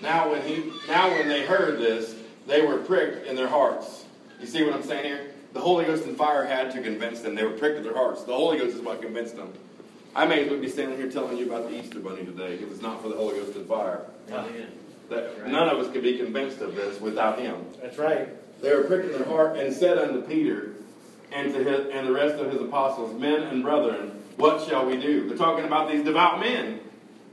Now 0.00 0.30
when 0.30 0.42
he 0.42 0.72
now 0.88 1.10
when 1.10 1.28
they 1.28 1.44
heard 1.44 1.78
this, 1.78 2.16
they 2.46 2.62
were 2.62 2.78
pricked 2.78 3.26
in 3.26 3.36
their 3.36 3.48
hearts. 3.48 4.06
You 4.40 4.46
see 4.46 4.64
what 4.64 4.74
I'm 4.74 4.82
saying 4.82 5.04
here? 5.04 5.34
The 5.52 5.60
Holy 5.60 5.84
Ghost 5.84 6.04
and 6.06 6.16
fire 6.16 6.44
had 6.44 6.72
to 6.72 6.82
convince 6.82 7.20
them. 7.20 7.34
They 7.34 7.44
were 7.44 7.52
pricked 7.52 7.76
in 7.76 7.84
their 7.84 7.94
hearts. 7.94 8.24
The 8.24 8.34
Holy 8.34 8.58
Ghost 8.58 8.74
is 8.74 8.82
what 8.82 9.00
convinced 9.00 9.36
them. 9.36 9.52
I 10.16 10.26
may 10.26 10.44
as 10.44 10.50
well 10.50 10.60
be 10.60 10.68
standing 10.68 10.96
here 10.96 11.10
telling 11.10 11.36
you 11.36 11.46
about 11.46 11.68
the 11.68 11.78
Easter 11.78 12.00
bunny 12.00 12.24
today 12.24 12.54
if 12.54 12.62
it's 12.62 12.82
not 12.82 13.02
for 13.02 13.08
the 13.08 13.16
Holy 13.16 13.38
Ghost 13.38 13.56
and 13.56 13.66
fire. 13.68 14.06
Amen. 14.30 14.72
That 15.10 15.46
none 15.46 15.68
of 15.68 15.78
us 15.78 15.92
could 15.92 16.02
be 16.02 16.16
convinced 16.16 16.60
of 16.60 16.74
this 16.74 17.00
without 17.00 17.38
him. 17.38 17.64
That's 17.80 17.98
right. 17.98 18.28
They 18.60 18.74
were 18.74 18.84
pricked 18.84 19.06
in 19.06 19.12
their 19.12 19.24
heart 19.24 19.56
and 19.56 19.74
said 19.74 19.98
unto 19.98 20.22
Peter 20.22 20.72
and 21.32 21.52
to 21.52 21.64
his, 21.64 21.88
and 21.92 22.06
the 22.06 22.12
rest 22.12 22.36
of 22.36 22.52
his 22.52 22.60
apostles, 22.60 23.18
Men 23.20 23.42
and 23.42 23.62
brethren, 23.62 24.22
what 24.36 24.66
shall 24.66 24.86
we 24.86 24.96
do? 24.96 25.28
They're 25.28 25.36
talking 25.36 25.64
about 25.64 25.90
these 25.90 26.04
devout 26.04 26.40
men. 26.40 26.80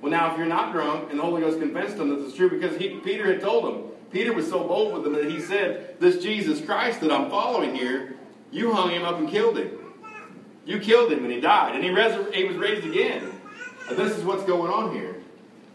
Well, 0.01 0.12
now, 0.12 0.31
if 0.31 0.38
you're 0.38 0.47
not 0.47 0.71
drunk, 0.71 1.12
and 1.12 1.19
the 1.19 1.23
Holy 1.23 1.41
Ghost 1.41 1.60
convinced 1.60 1.97
them 1.97 2.10
that 2.10 2.25
it's 2.25 2.36
true, 2.36 2.49
because 2.49 2.75
he, 2.77 2.89
Peter 3.03 3.25
had 3.31 3.41
told 3.41 3.65
them. 3.65 3.91
Peter 4.12 4.34
was 4.34 4.49
so 4.49 4.67
bold 4.67 4.93
with 4.93 5.03
them 5.03 5.13
that 5.13 5.29
he 5.29 5.39
said, 5.39 5.99
This 5.99 6.21
Jesus 6.21 6.63
Christ 6.65 7.01
that 7.01 7.12
I'm 7.12 7.29
following 7.29 7.75
here, 7.75 8.15
you 8.51 8.73
hung 8.73 8.89
him 8.89 9.03
up 9.03 9.19
and 9.19 9.29
killed 9.29 9.57
him. 9.57 9.77
You 10.65 10.79
killed 10.79 11.12
him 11.12 11.23
and 11.23 11.31
he 11.31 11.39
died, 11.39 11.75
and 11.75 11.84
he, 11.84 11.89
he 12.38 12.43
was 12.45 12.57
raised 12.57 12.86
again. 12.86 13.31
This 13.91 14.17
is 14.17 14.23
what's 14.23 14.43
going 14.43 14.71
on 14.71 14.93
here. 14.93 15.15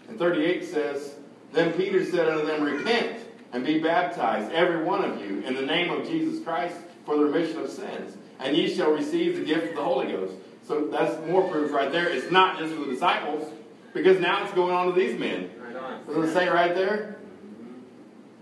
And 0.09 0.19
38 0.19 0.65
says, 0.65 1.15
Then 1.53 1.73
Peter 1.73 2.05
said 2.05 2.29
unto 2.29 2.47
them, 2.47 2.63
Repent 2.63 3.16
and 3.53 3.65
be 3.65 3.79
baptized, 3.79 4.53
every 4.53 4.83
one 4.83 5.05
of 5.05 5.21
you, 5.21 5.41
in 5.41 5.55
the 5.55 5.63
name 5.63 5.91
of 5.91 6.07
Jesus 6.07 6.43
Christ 6.43 6.77
for 7.05 7.17
the 7.17 7.25
remission 7.25 7.59
of 7.61 7.71
sins, 7.71 8.17
and 8.41 8.57
ye 8.57 8.75
shall 8.75 8.91
receive 8.91 9.37
the 9.37 9.45
gift 9.45 9.71
of 9.71 9.77
the 9.77 9.85
Holy 9.85 10.09
Ghost. 10.09 10.35
So 10.67 10.87
that's 10.89 11.25
more 11.29 11.49
proof 11.49 11.73
right 11.73 11.91
there. 11.93 12.09
It's 12.09 12.31
not 12.31 12.59
just 12.59 12.75
for 12.75 12.81
the 12.81 12.93
disciples, 12.93 13.53
because 13.95 14.19
now 14.21 14.45
it's 14.45 14.53
going 14.53 14.75
on 14.75 14.87
to 14.87 14.93
these 14.93 15.19
men. 15.19 15.51
Right 15.59 15.77
on. 15.77 15.93
What 16.07 16.15
does 16.17 16.31
it 16.31 16.35
say 16.35 16.49
right 16.49 16.75
there? 16.75 17.17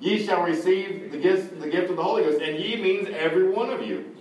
Ye 0.01 0.25
shall 0.25 0.43
receive 0.43 1.12
the 1.12 1.19
gift, 1.19 1.61
the 1.61 1.69
gift 1.69 1.90
of 1.90 1.97
the 1.97 2.03
Holy 2.03 2.25
Ghost, 2.25 2.40
and 2.40 2.59
ye 2.59 2.77
means 2.77 3.09
every 3.11 3.49
one 3.49 3.71
of 3.71 3.87
you. 3.87 4.14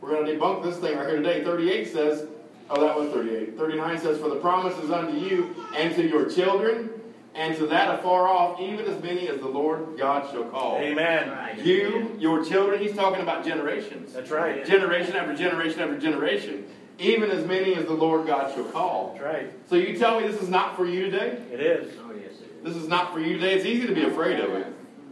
We're 0.00 0.10
going 0.10 0.26
to 0.26 0.34
debunk 0.34 0.62
this 0.62 0.76
thing 0.78 0.96
right 0.96 1.06
here 1.06 1.16
today. 1.16 1.42
38 1.42 1.92
says, 1.92 2.26
oh, 2.68 2.80
that 2.80 2.94
was 2.94 3.08
38. 3.10 3.56
39 3.56 3.98
says, 4.00 4.18
For 4.18 4.28
the 4.28 4.36
promise 4.36 4.76
is 4.78 4.90
unto 4.90 5.16
you 5.16 5.54
and 5.74 5.94
to 5.94 6.06
your 6.06 6.28
children, 6.28 6.90
and 7.34 7.56
to 7.56 7.66
that 7.66 7.98
afar 7.98 8.28
off, 8.28 8.60
even 8.60 8.86
as 8.86 9.02
many 9.02 9.28
as 9.28 9.40
the 9.40 9.48
Lord 9.48 9.98
God 9.98 10.30
shall 10.30 10.44
call. 10.44 10.78
Amen. 10.78 11.30
Right. 11.30 11.58
You, 11.58 12.16
your 12.18 12.44
children, 12.44 12.80
he's 12.80 12.94
talking 12.94 13.22
about 13.22 13.44
generations. 13.44 14.12
That's 14.12 14.30
right. 14.30 14.64
Generation 14.64 15.16
after 15.16 15.34
generation 15.34 15.80
after 15.80 15.98
generation. 15.98 16.66
Even 17.00 17.30
as 17.32 17.44
many 17.44 17.74
as 17.74 17.86
the 17.86 17.92
Lord 17.92 18.26
God 18.26 18.54
shall 18.54 18.64
call. 18.66 19.14
That's 19.14 19.24
right. 19.24 19.52
So 19.68 19.74
you 19.74 19.98
tell 19.98 20.20
me 20.20 20.28
this 20.28 20.40
is 20.40 20.48
not 20.48 20.76
for 20.76 20.86
you 20.86 21.10
today? 21.10 21.42
It 21.52 21.60
is. 21.60 21.92
Oh, 22.00 22.12
yes, 22.12 22.34
it 22.40 22.56
is. 22.58 22.62
This 22.62 22.76
is 22.76 22.88
not 22.88 23.12
for 23.12 23.18
you 23.18 23.34
today. 23.34 23.54
It's 23.54 23.66
easy 23.66 23.88
to 23.88 23.94
be 23.94 24.04
afraid 24.04 24.38
of 24.38 24.50
it. 24.50 24.68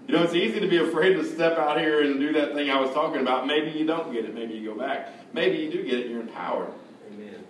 You 0.06 0.16
know, 0.16 0.22
it's 0.22 0.34
easy 0.34 0.60
to 0.60 0.68
be 0.68 0.78
afraid 0.78 1.14
to 1.14 1.24
step 1.24 1.58
out 1.58 1.80
here 1.80 2.02
and 2.02 2.20
do 2.20 2.32
that 2.34 2.54
thing 2.54 2.70
I 2.70 2.80
was 2.80 2.92
talking 2.92 3.20
about. 3.20 3.46
Maybe 3.46 3.70
you 3.76 3.84
don't 3.84 4.12
get 4.12 4.24
it. 4.24 4.34
Maybe 4.34 4.54
you 4.54 4.72
go 4.72 4.78
back. 4.78 5.08
Maybe 5.32 5.58
you 5.58 5.70
do 5.72 5.82
get 5.82 6.00
it. 6.00 6.08
You're 6.08 6.20
empowered, 6.20 6.72
Amen. 7.12 7.44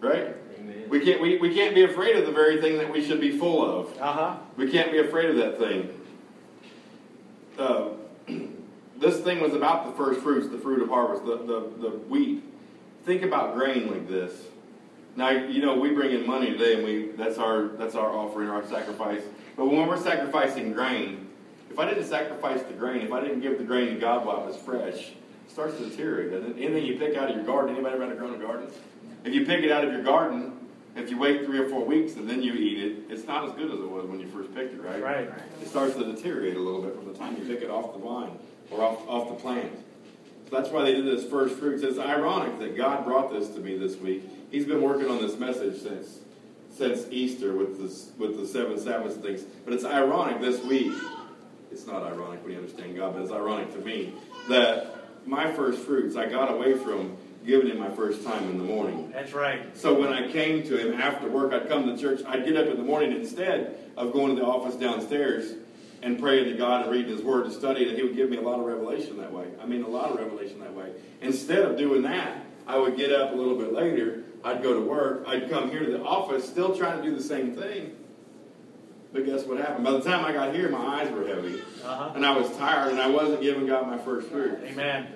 right? 0.00 0.34
Amen. 0.58 0.84
We 0.88 1.00
can't. 1.00 1.20
We, 1.20 1.38
we 1.38 1.54
can't 1.54 1.74
be 1.74 1.84
afraid 1.84 2.16
of 2.16 2.26
the 2.26 2.32
very 2.32 2.60
thing 2.60 2.78
that 2.78 2.90
we 2.90 3.04
should 3.04 3.20
be 3.20 3.36
full 3.36 3.64
of. 3.64 3.98
Uh 4.00 4.12
huh. 4.12 4.36
We 4.56 4.70
can't 4.70 4.90
be 4.90 4.98
afraid 4.98 5.30
of 5.30 5.36
that 5.36 5.58
thing. 5.58 6.00
Uh, 7.58 7.88
this 8.98 9.20
thing 9.20 9.40
was 9.40 9.54
about 9.54 9.86
the 9.86 9.92
first 9.92 10.20
fruits, 10.20 10.48
the 10.48 10.58
fruit 10.58 10.82
of 10.82 10.88
harvest, 10.88 11.24
the, 11.24 11.36
the, 11.38 11.70
the 11.80 11.90
wheat. 12.08 12.42
Think 13.04 13.22
about 13.22 13.54
grain 13.54 13.90
like 13.90 14.08
this. 14.08 14.32
Now 15.14 15.30
you 15.30 15.62
know 15.62 15.74
we 15.74 15.90
bring 15.90 16.12
in 16.12 16.26
money 16.26 16.50
today, 16.50 16.74
and 16.74 16.84
we 16.84 17.10
that's 17.12 17.38
our 17.38 17.68
that's 17.68 17.94
our 17.94 18.10
offering, 18.10 18.48
our 18.48 18.66
sacrifice. 18.66 19.22
But 19.56 19.66
when 19.66 19.86
we're 19.86 20.00
sacrificing 20.00 20.72
grain, 20.72 21.26
if 21.70 21.78
I 21.78 21.88
didn't 21.88 22.04
sacrifice 22.04 22.62
the 22.62 22.74
grain, 22.74 23.02
if 23.02 23.12
I 23.12 23.20
didn't 23.20 23.40
give 23.40 23.58
the 23.58 23.64
grain 23.64 23.94
to 23.94 24.00
God 24.00 24.26
while 24.26 24.42
it 24.42 24.46
was 24.46 24.56
fresh, 24.56 25.10
it 25.10 25.50
starts 25.50 25.78
to 25.78 25.88
deteriorate. 25.88 26.32
Doesn't 26.32 26.58
it? 26.58 26.62
Anything 26.62 26.84
you 26.84 26.98
pick 26.98 27.16
out 27.16 27.30
of 27.30 27.36
your 27.36 27.44
garden, 27.44 27.74
anybody 27.74 27.94
ever 27.94 28.14
grown 28.14 28.34
a 28.34 28.38
garden? 28.38 28.68
If 29.26 29.34
you 29.34 29.44
pick 29.44 29.64
it 29.64 29.72
out 29.72 29.84
of 29.84 29.92
your 29.92 30.04
garden, 30.04 30.52
if 30.94 31.10
you 31.10 31.18
wait 31.18 31.44
three 31.44 31.58
or 31.58 31.68
four 31.68 31.84
weeks 31.84 32.14
and 32.14 32.30
then 32.30 32.44
you 32.44 32.54
eat 32.54 32.78
it, 32.78 32.96
it's 33.10 33.26
not 33.26 33.44
as 33.44 33.52
good 33.54 33.72
as 33.72 33.80
it 33.80 33.90
was 33.90 34.06
when 34.06 34.20
you 34.20 34.28
first 34.28 34.54
picked 34.54 34.72
it, 34.72 34.80
right? 34.80 35.02
Right. 35.02 35.28
It 35.60 35.66
starts 35.66 35.96
to 35.96 36.04
deteriorate 36.04 36.56
a 36.56 36.60
little 36.60 36.80
bit 36.80 36.94
from 36.94 37.12
the 37.12 37.18
time 37.18 37.36
you 37.36 37.44
pick 37.44 37.60
it 37.60 37.68
off 37.68 37.92
the 37.92 37.98
vine 37.98 38.38
or 38.70 38.82
off, 38.82 39.06
off 39.08 39.28
the 39.28 39.34
plant. 39.34 39.72
So 40.48 40.56
that's 40.56 40.70
why 40.70 40.84
they 40.84 40.94
did 40.94 41.06
this 41.06 41.28
first 41.28 41.56
fruits. 41.56 41.82
It's 41.82 41.98
ironic 41.98 42.60
that 42.60 42.76
God 42.76 43.04
brought 43.04 43.32
this 43.32 43.48
to 43.48 43.60
me 43.60 43.76
this 43.76 43.96
week. 43.96 44.22
He's 44.52 44.64
been 44.64 44.80
working 44.80 45.10
on 45.10 45.20
this 45.20 45.36
message 45.36 45.82
since 45.82 46.20
since 46.72 47.06
Easter 47.10 47.56
with 47.56 47.80
this 47.80 48.12
with 48.18 48.38
the 48.38 48.46
seven 48.46 48.78
Sabbaths 48.78 49.16
things. 49.16 49.42
But 49.64 49.74
it's 49.74 49.84
ironic 49.84 50.40
this 50.40 50.62
week. 50.62 50.92
It's 51.72 51.86
not 51.86 52.04
ironic 52.04 52.44
when 52.44 52.52
you 52.52 52.58
understand 52.58 52.94
God, 52.96 53.14
but 53.14 53.22
it's 53.22 53.32
ironic 53.32 53.72
to 53.72 53.80
me 53.80 54.14
that 54.48 54.94
my 55.26 55.50
first 55.52 55.80
fruits 55.80 56.14
I 56.14 56.26
got 56.26 56.52
away 56.52 56.74
from 56.74 57.16
giving 57.46 57.68
him 57.68 57.78
my 57.78 57.90
first 57.90 58.24
time 58.24 58.42
in 58.50 58.58
the 58.58 58.64
morning. 58.64 59.10
That's 59.12 59.32
right. 59.32 59.76
So 59.76 59.98
when 59.98 60.12
I 60.12 60.30
came 60.30 60.64
to 60.64 60.76
him 60.76 61.00
after 61.00 61.28
work, 61.28 61.52
I'd 61.52 61.68
come 61.68 61.86
to 61.86 61.96
church. 62.00 62.20
I'd 62.26 62.44
get 62.44 62.56
up 62.56 62.66
in 62.66 62.76
the 62.76 62.82
morning 62.82 63.12
instead 63.12 63.78
of 63.96 64.12
going 64.12 64.34
to 64.34 64.40
the 64.42 64.46
office 64.46 64.74
downstairs 64.74 65.54
and 66.02 66.18
praying 66.18 66.44
to 66.46 66.54
God 66.54 66.82
and 66.82 66.90
reading 66.90 67.10
His 67.10 67.22
Word 67.22 67.44
and 67.46 67.52
studying, 67.54 67.88
and 67.88 67.96
He 67.96 68.02
would 68.04 68.16
give 68.16 68.28
me 68.30 68.36
a 68.36 68.40
lot 68.42 68.58
of 68.58 68.66
revelation 68.66 69.16
that 69.18 69.32
way. 69.32 69.46
I 69.62 69.66
mean, 69.66 69.82
a 69.82 69.88
lot 69.88 70.10
of 70.10 70.18
revelation 70.18 70.58
that 70.60 70.74
way. 70.74 70.90
Instead 71.22 71.60
of 71.60 71.78
doing 71.78 72.02
that, 72.02 72.36
I 72.66 72.76
would 72.78 72.96
get 72.96 73.12
up 73.12 73.32
a 73.32 73.34
little 73.34 73.56
bit 73.56 73.72
later. 73.72 74.24
I'd 74.44 74.62
go 74.62 74.74
to 74.74 74.80
work. 74.80 75.24
I'd 75.26 75.48
come 75.48 75.70
here 75.70 75.84
to 75.84 75.90
the 75.92 76.02
office, 76.02 76.44
still 76.46 76.76
trying 76.76 77.02
to 77.02 77.08
do 77.08 77.16
the 77.16 77.22
same 77.22 77.54
thing. 77.56 77.96
But 79.12 79.24
guess 79.24 79.44
what 79.44 79.58
happened? 79.58 79.84
By 79.84 79.92
the 79.92 80.02
time 80.02 80.24
I 80.24 80.32
got 80.32 80.54
here, 80.54 80.68
my 80.68 81.00
eyes 81.00 81.10
were 81.10 81.26
heavy, 81.26 81.60
Uh 81.84 81.96
huh. 81.96 82.12
and 82.14 82.26
I 82.26 82.36
was 82.36 82.54
tired, 82.56 82.90
and 82.92 83.00
I 83.00 83.08
wasn't 83.08 83.40
giving 83.40 83.66
God 83.66 83.86
my 83.86 83.96
first 83.98 84.28
fruit. 84.28 84.58
Amen. 84.64 85.06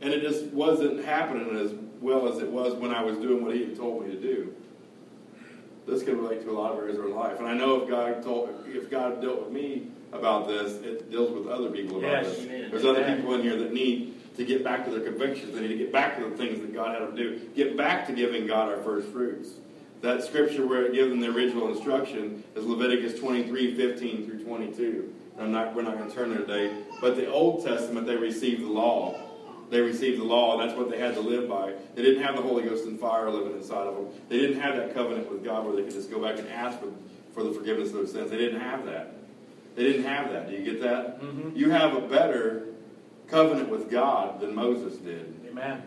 And 0.00 0.12
it 0.12 0.22
just 0.22 0.46
wasn't 0.46 1.04
happening 1.04 1.56
as 1.56 1.72
well 2.00 2.28
as 2.32 2.38
it 2.38 2.48
was 2.48 2.74
when 2.74 2.92
I 2.94 3.02
was 3.02 3.18
doing 3.18 3.44
what 3.44 3.54
he 3.54 3.64
had 3.64 3.76
told 3.76 4.06
me 4.06 4.14
to 4.14 4.20
do. 4.20 4.54
This 5.86 6.02
can 6.02 6.18
relate 6.18 6.42
to 6.44 6.50
a 6.50 6.52
lot 6.52 6.72
of 6.72 6.78
areas 6.78 6.98
of 6.98 7.04
our 7.04 7.10
life. 7.10 7.38
And 7.38 7.48
I 7.48 7.54
know 7.54 7.82
if 7.82 7.88
God 7.88 8.22
told 8.22 8.64
if 8.66 8.90
God 8.90 9.20
dealt 9.20 9.44
with 9.44 9.52
me 9.52 9.88
about 10.12 10.46
this, 10.46 10.74
it 10.82 11.10
deals 11.10 11.30
with 11.30 11.48
other 11.48 11.70
people 11.70 11.98
about 11.98 12.24
Yes. 12.24 12.36
this. 12.36 12.70
There's 12.70 12.84
other 12.84 13.04
people 13.16 13.34
in 13.34 13.42
here 13.42 13.56
that 13.56 13.72
need 13.72 14.14
to 14.36 14.44
get 14.44 14.62
back 14.62 14.84
to 14.84 14.90
their 14.90 15.00
convictions. 15.00 15.54
They 15.54 15.60
need 15.62 15.68
to 15.68 15.76
get 15.76 15.92
back 15.92 16.16
to 16.18 16.28
the 16.28 16.36
things 16.36 16.60
that 16.60 16.72
God 16.72 16.94
had 16.98 17.02
them 17.08 17.16
do. 17.16 17.40
Get 17.54 17.76
back 17.76 18.06
to 18.06 18.12
giving 18.12 18.46
God 18.46 18.68
our 18.68 18.78
first 18.82 19.08
fruits. 19.08 19.50
That 20.02 20.22
scripture 20.24 20.66
where 20.66 20.86
it 20.86 20.94
gives 20.94 21.10
them 21.10 21.20
the 21.20 21.28
original 21.28 21.68
instruction 21.68 22.42
is 22.54 22.64
Leviticus 22.64 23.18
23, 23.20 23.74
15 23.74 24.26
through 24.26 24.44
22. 24.44 25.12
I'm 25.38 25.52
not, 25.52 25.74
we're 25.74 25.82
not 25.82 25.98
going 25.98 26.08
to 26.08 26.14
turn 26.14 26.30
there 26.30 26.38
today. 26.40 26.74
But 27.00 27.16
the 27.16 27.30
Old 27.30 27.64
Testament, 27.64 28.06
they 28.06 28.16
received 28.16 28.62
the 28.62 28.68
law. 28.68 29.18
They 29.70 29.80
received 29.80 30.18
the 30.20 30.24
law, 30.24 30.58
and 30.58 30.68
that's 30.68 30.76
what 30.76 30.90
they 30.90 30.98
had 30.98 31.14
to 31.14 31.20
live 31.20 31.48
by. 31.48 31.74
They 31.94 32.02
didn't 32.02 32.22
have 32.24 32.34
the 32.36 32.42
Holy 32.42 32.64
Ghost 32.64 32.86
and 32.86 32.98
fire 32.98 33.30
living 33.30 33.52
inside 33.52 33.86
of 33.86 33.94
them. 33.94 34.06
They 34.28 34.38
didn't 34.38 34.60
have 34.60 34.76
that 34.76 34.94
covenant 34.94 35.30
with 35.30 35.44
God 35.44 35.64
where 35.64 35.76
they 35.76 35.82
could 35.82 35.92
just 35.92 36.10
go 36.10 36.20
back 36.20 36.38
and 36.38 36.48
ask 36.48 36.80
for, 36.80 36.88
for 37.32 37.44
the 37.44 37.52
forgiveness 37.52 37.88
of 37.90 37.94
their 37.94 38.06
sins. 38.06 38.30
They 38.30 38.36
didn't 38.38 38.60
have 38.60 38.84
that. 38.86 39.14
They 39.76 39.84
didn't 39.84 40.04
have 40.04 40.32
that. 40.32 40.50
Do 40.50 40.56
you 40.56 40.64
get 40.64 40.82
that? 40.82 41.22
Mhm. 41.22 41.56
You 41.56 41.70
have 41.70 41.96
a 41.96 42.00
better 42.00 42.64
covenant 43.28 43.68
with 43.68 43.88
God 43.88 44.40
than 44.40 44.54
Moses 44.56 44.96
did. 44.98 45.32
Amen. 45.48 45.82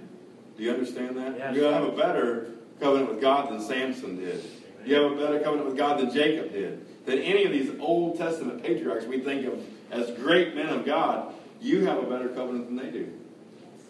Do 0.57 0.63
you 0.63 0.71
understand 0.71 1.17
that? 1.17 1.35
Yes. 1.37 1.55
You 1.55 1.63
have 1.63 1.83
a 1.83 1.91
better 1.91 2.51
covenant 2.79 3.09
with 3.11 3.19
God 3.21 3.49
than 3.51 3.59
Samson 3.59 4.15
did. 4.17 4.41
You 4.85 4.95
have 4.95 5.11
a 5.11 5.15
better 5.15 5.39
covenant 5.39 5.67
with 5.67 5.77
God 5.77 5.99
than 5.99 6.11
Jacob 6.13 6.53
did. 6.53 6.85
Than 7.05 7.19
any 7.19 7.43
of 7.43 7.51
these 7.51 7.69
Old 7.81 8.17
Testament 8.17 8.63
patriarchs 8.63 9.05
we 9.05 9.19
think 9.19 9.45
of 9.45 9.61
as 9.91 10.09
great 10.11 10.55
men 10.55 10.69
of 10.69 10.85
God. 10.85 11.33
You 11.61 11.85
have 11.85 11.97
a 11.97 12.03
better 12.03 12.29
covenant 12.29 12.67
than 12.67 12.77
they 12.77 12.89
do. 12.91 13.11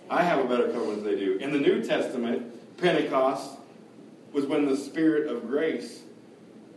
I 0.09 0.23
have 0.23 0.39
a 0.39 0.47
better 0.47 0.67
covenant 0.71 1.03
than 1.03 1.13
they 1.13 1.19
do. 1.19 1.37
In 1.37 1.51
the 1.51 1.59
New 1.59 1.83
Testament, 1.83 2.77
Pentecost 2.77 3.57
was 4.31 4.45
when 4.45 4.65
the 4.65 4.75
Spirit 4.75 5.29
of 5.29 5.47
grace 5.47 6.01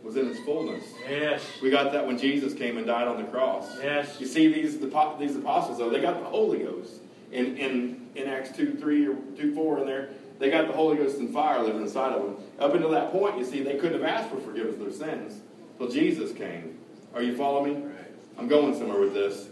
was 0.03 0.15
in 0.15 0.29
its 0.29 0.39
fullness. 0.41 0.83
Yes. 1.09 1.43
We 1.61 1.69
got 1.69 1.91
that 1.91 2.05
when 2.05 2.17
Jesus 2.17 2.53
came 2.53 2.77
and 2.77 2.87
died 2.87 3.07
on 3.07 3.17
the 3.17 3.29
cross. 3.29 3.67
Yes. 3.81 4.19
You 4.19 4.27
see 4.27 4.51
these 4.51 4.79
these 4.79 5.35
apostles 5.35 5.77
though, 5.77 5.89
they 5.89 6.01
got 6.01 6.19
the 6.19 6.29
Holy 6.29 6.59
Ghost 6.59 7.01
in 7.31 7.57
in, 7.57 8.07
in 8.15 8.27
Acts 8.27 8.55
two 8.55 8.73
three 8.75 9.07
or 9.07 9.15
two 9.35 9.53
four 9.53 9.79
in 9.79 9.85
there. 9.85 10.09
They 10.39 10.51
got 10.51 10.67
the 10.67 10.73
Holy 10.73 10.97
Ghost 10.97 11.17
and 11.17 11.33
fire 11.33 11.63
living 11.63 11.81
inside 11.81 12.13
of 12.13 12.21
them. 12.21 12.37
Up 12.59 12.73
until 12.73 12.91
that 12.91 13.11
point, 13.11 13.39
you 13.39 13.43
see, 13.43 13.63
they 13.63 13.77
couldn't 13.77 13.99
have 13.99 14.09
asked 14.09 14.29
for 14.29 14.39
forgiveness 14.39 14.75
of 14.75 14.81
their 14.81 14.91
sins. 14.91 15.41
Till 15.79 15.89
Jesus 15.89 16.31
came. 16.31 16.77
Are 17.15 17.23
you 17.23 17.35
following 17.35 17.87
me? 17.87 17.91
I'm 18.37 18.47
going 18.47 18.75
somewhere 18.77 18.99
with 18.99 19.15
this. 19.15 19.47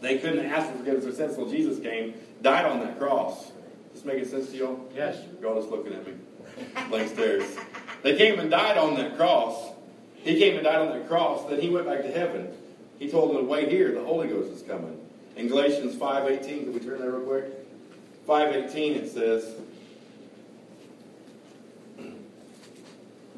They 0.00 0.16
couldn't 0.18 0.46
ask 0.46 0.70
for 0.70 0.78
forgiveness 0.78 1.04
of 1.04 1.16
their 1.16 1.28
sins 1.28 1.36
till 1.36 1.50
Jesus 1.50 1.78
came, 1.80 2.14
died 2.42 2.66
on 2.66 2.80
that 2.80 2.98
cross. 2.98 3.46
Does 3.46 4.02
This 4.02 4.04
making 4.04 4.28
sense 4.28 4.50
to 4.50 4.56
y'all? 4.56 4.90
Yes. 4.94 5.18
Y'all 5.40 5.60
just 5.60 5.70
looking 5.70 5.92
at 5.92 6.06
me. 6.06 6.14
Like 6.90 7.08
stares. 7.08 7.56
They 8.02 8.16
came 8.16 8.38
and 8.38 8.50
died 8.50 8.78
on 8.78 8.94
that 8.96 9.16
cross. 9.16 9.72
He 10.14 10.38
came 10.38 10.56
and 10.56 10.64
died 10.64 10.78
on 10.78 10.98
that 10.98 11.08
cross. 11.08 11.48
Then 11.48 11.60
he 11.60 11.70
went 11.70 11.86
back 11.86 12.02
to 12.02 12.10
heaven. 12.10 12.48
He 12.98 13.08
told 13.08 13.30
them, 13.30 13.38
to 13.38 13.44
wait 13.44 13.68
here, 13.68 13.92
the 13.92 14.02
Holy 14.02 14.28
Ghost 14.28 14.50
is 14.52 14.62
coming. 14.62 14.98
In 15.36 15.46
Galatians 15.46 15.94
5.18, 15.94 16.42
can 16.64 16.72
we 16.72 16.80
turn 16.80 17.00
there 17.00 17.12
real 17.12 17.20
quick? 17.20 18.26
5.18 18.26 18.96
it 18.96 19.10
says, 19.10 19.54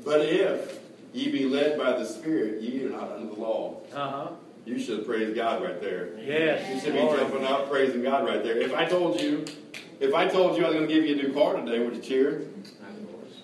But 0.04 0.22
if 0.22 0.80
ye 1.12 1.30
be 1.30 1.44
led 1.44 1.78
by 1.78 1.92
the 1.92 2.06
Spirit, 2.06 2.62
ye 2.62 2.84
are 2.86 2.90
not 2.90 3.12
under 3.12 3.34
the 3.34 3.40
law. 3.40 3.80
Uh-huh. 3.92 4.30
You 4.64 4.78
should 4.78 5.06
praise 5.06 5.34
God 5.34 5.62
right 5.62 5.80
there. 5.80 6.10
Yes. 6.18 6.68
You 6.72 6.80
should 6.80 6.92
be 6.92 7.00
Glory. 7.00 7.18
jumping 7.18 7.44
up, 7.44 7.70
praising 7.70 8.02
God 8.02 8.26
right 8.26 8.42
there. 8.42 8.56
If 8.56 8.74
I 8.74 8.84
told 8.84 9.20
you, 9.20 9.44
if 9.98 10.14
I 10.14 10.28
told 10.28 10.56
you 10.56 10.64
I 10.64 10.68
was 10.68 10.76
going 10.76 10.88
to 10.88 10.94
give 10.94 11.04
you 11.04 11.18
a 11.18 11.22
new 11.22 11.32
car 11.32 11.56
today, 11.56 11.78
would 11.84 11.96
you 11.96 12.02
cheer? 12.02 12.46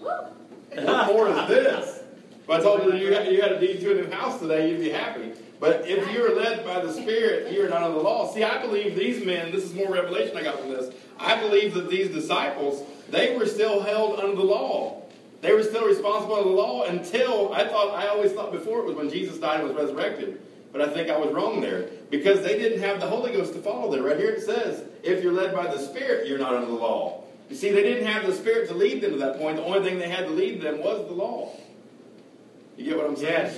What 0.00 1.06
more 1.06 1.28
is 1.28 1.48
this? 1.48 2.02
If 2.42 2.50
I 2.50 2.60
told 2.60 2.84
you 2.84 2.92
that 2.92 3.00
you 3.00 3.12
had, 3.12 3.32
you 3.32 3.40
had 3.42 3.52
a 3.52 3.60
deed 3.60 3.80
to 3.80 3.92
a 3.98 4.02
new 4.02 4.10
house 4.10 4.38
today, 4.38 4.70
you'd 4.70 4.80
be 4.80 4.90
happy. 4.90 5.32
But 5.58 5.88
if 5.88 6.12
you're 6.12 6.36
led 6.36 6.64
by 6.64 6.80
the 6.84 6.92
Spirit, 6.92 7.52
you're 7.52 7.68
not 7.68 7.82
under 7.82 7.96
the 7.96 8.04
law. 8.04 8.32
See, 8.32 8.44
I 8.44 8.60
believe 8.60 8.94
these 8.94 9.24
men, 9.24 9.50
this 9.52 9.64
is 9.64 9.74
more 9.74 9.90
revelation 9.90 10.36
I 10.36 10.42
got 10.42 10.60
from 10.60 10.68
this. 10.68 10.94
I 11.18 11.40
believe 11.40 11.72
that 11.74 11.88
these 11.88 12.08
disciples, 12.10 12.82
they 13.10 13.36
were 13.36 13.46
still 13.46 13.80
held 13.80 14.20
under 14.20 14.36
the 14.36 14.44
law. 14.44 15.02
They 15.40 15.52
were 15.54 15.62
still 15.62 15.86
responsible 15.86 16.36
under 16.36 16.50
the 16.50 16.54
law 16.54 16.84
until 16.84 17.52
I 17.54 17.66
thought, 17.66 17.94
I 17.94 18.08
always 18.08 18.32
thought 18.32 18.52
before 18.52 18.80
it 18.80 18.84
was 18.84 18.96
when 18.96 19.10
Jesus 19.10 19.38
died 19.38 19.60
and 19.60 19.68
was 19.68 19.76
resurrected. 19.76 20.40
But 20.72 20.82
I 20.82 20.92
think 20.92 21.10
I 21.10 21.16
was 21.16 21.32
wrong 21.32 21.60
there 21.60 21.88
because 22.10 22.42
they 22.42 22.58
didn't 22.58 22.80
have 22.80 23.00
the 23.00 23.06
Holy 23.06 23.32
Ghost 23.32 23.54
to 23.54 23.60
follow 23.60 23.90
them. 23.90 24.04
Right 24.04 24.18
here 24.18 24.30
it 24.30 24.42
says, 24.42 24.84
if 25.02 25.22
you're 25.22 25.32
led 25.32 25.54
by 25.54 25.66
the 25.66 25.78
Spirit, 25.78 26.26
you're 26.28 26.38
not 26.38 26.54
under 26.54 26.66
the 26.66 26.72
law. 26.72 27.24
You 27.48 27.56
see, 27.56 27.70
they 27.70 27.82
didn't 27.82 28.06
have 28.06 28.26
the 28.26 28.34
Spirit 28.34 28.68
to 28.68 28.74
lead 28.74 29.00
them 29.00 29.12
to 29.12 29.18
that 29.18 29.38
point. 29.38 29.56
The 29.56 29.64
only 29.64 29.88
thing 29.88 29.98
they 29.98 30.08
had 30.08 30.26
to 30.26 30.32
lead 30.32 30.60
them 30.60 30.82
was 30.82 31.06
the 31.06 31.14
law. 31.14 31.52
You 32.76 32.84
get 32.84 32.96
what 32.96 33.06
I'm 33.06 33.16
saying? 33.16 33.54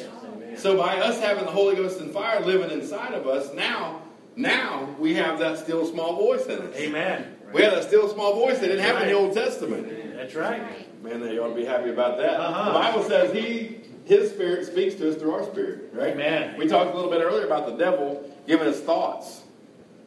Yes. 0.51 0.63
So 0.63 0.77
by 0.77 0.99
us 0.99 1.21
having 1.21 1.45
the 1.45 1.51
Holy 1.51 1.75
Ghost 1.75 2.01
and 2.01 2.11
fire 2.11 2.41
living 2.41 2.71
inside 2.71 3.15
of 3.15 3.27
us, 3.27 3.53
now, 3.55 4.03
now 4.37 4.95
we 4.99 5.15
have 5.15 5.39
that 5.39 5.59
still 5.59 5.87
small 5.87 6.17
voice 6.17 6.47
in 6.47 6.61
us. 6.61 6.77
Amen. 6.77 7.37
We 7.53 7.63
have 7.63 7.73
that 7.73 7.85
still 7.85 8.09
small 8.09 8.35
voice 8.35 8.59
that 8.59 8.67
didn't 8.69 8.85
have 8.85 9.03
in 9.03 9.09
the 9.09 9.15
Old 9.15 9.35
Testament. 9.35 9.89
That's 10.15 10.35
right. 10.35 11.03
Man, 11.03 11.21
they 11.21 11.39
ought 11.39 11.49
to 11.49 11.55
be 11.55 11.65
happy 11.65 11.91
about 11.91 12.19
that. 12.19 12.41
Uh-huh. 12.41 12.73
The 12.73 12.79
Bible 12.79 13.03
says 13.05 13.33
He, 13.33 13.78
His 14.09 14.31
Spirit 14.31 14.65
speaks 14.67 14.95
to 14.95 15.11
us 15.11 15.17
through 15.17 15.35
our 15.35 15.45
spirit, 15.45 15.91
right? 15.93 16.15
Amen. 16.15 16.57
We 16.57 16.67
talked 16.67 16.93
a 16.93 16.95
little 16.95 17.11
bit 17.11 17.21
earlier 17.21 17.45
about 17.45 17.67
the 17.67 17.77
devil 17.77 18.25
giving 18.47 18.67
us 18.67 18.81
thoughts, 18.81 19.43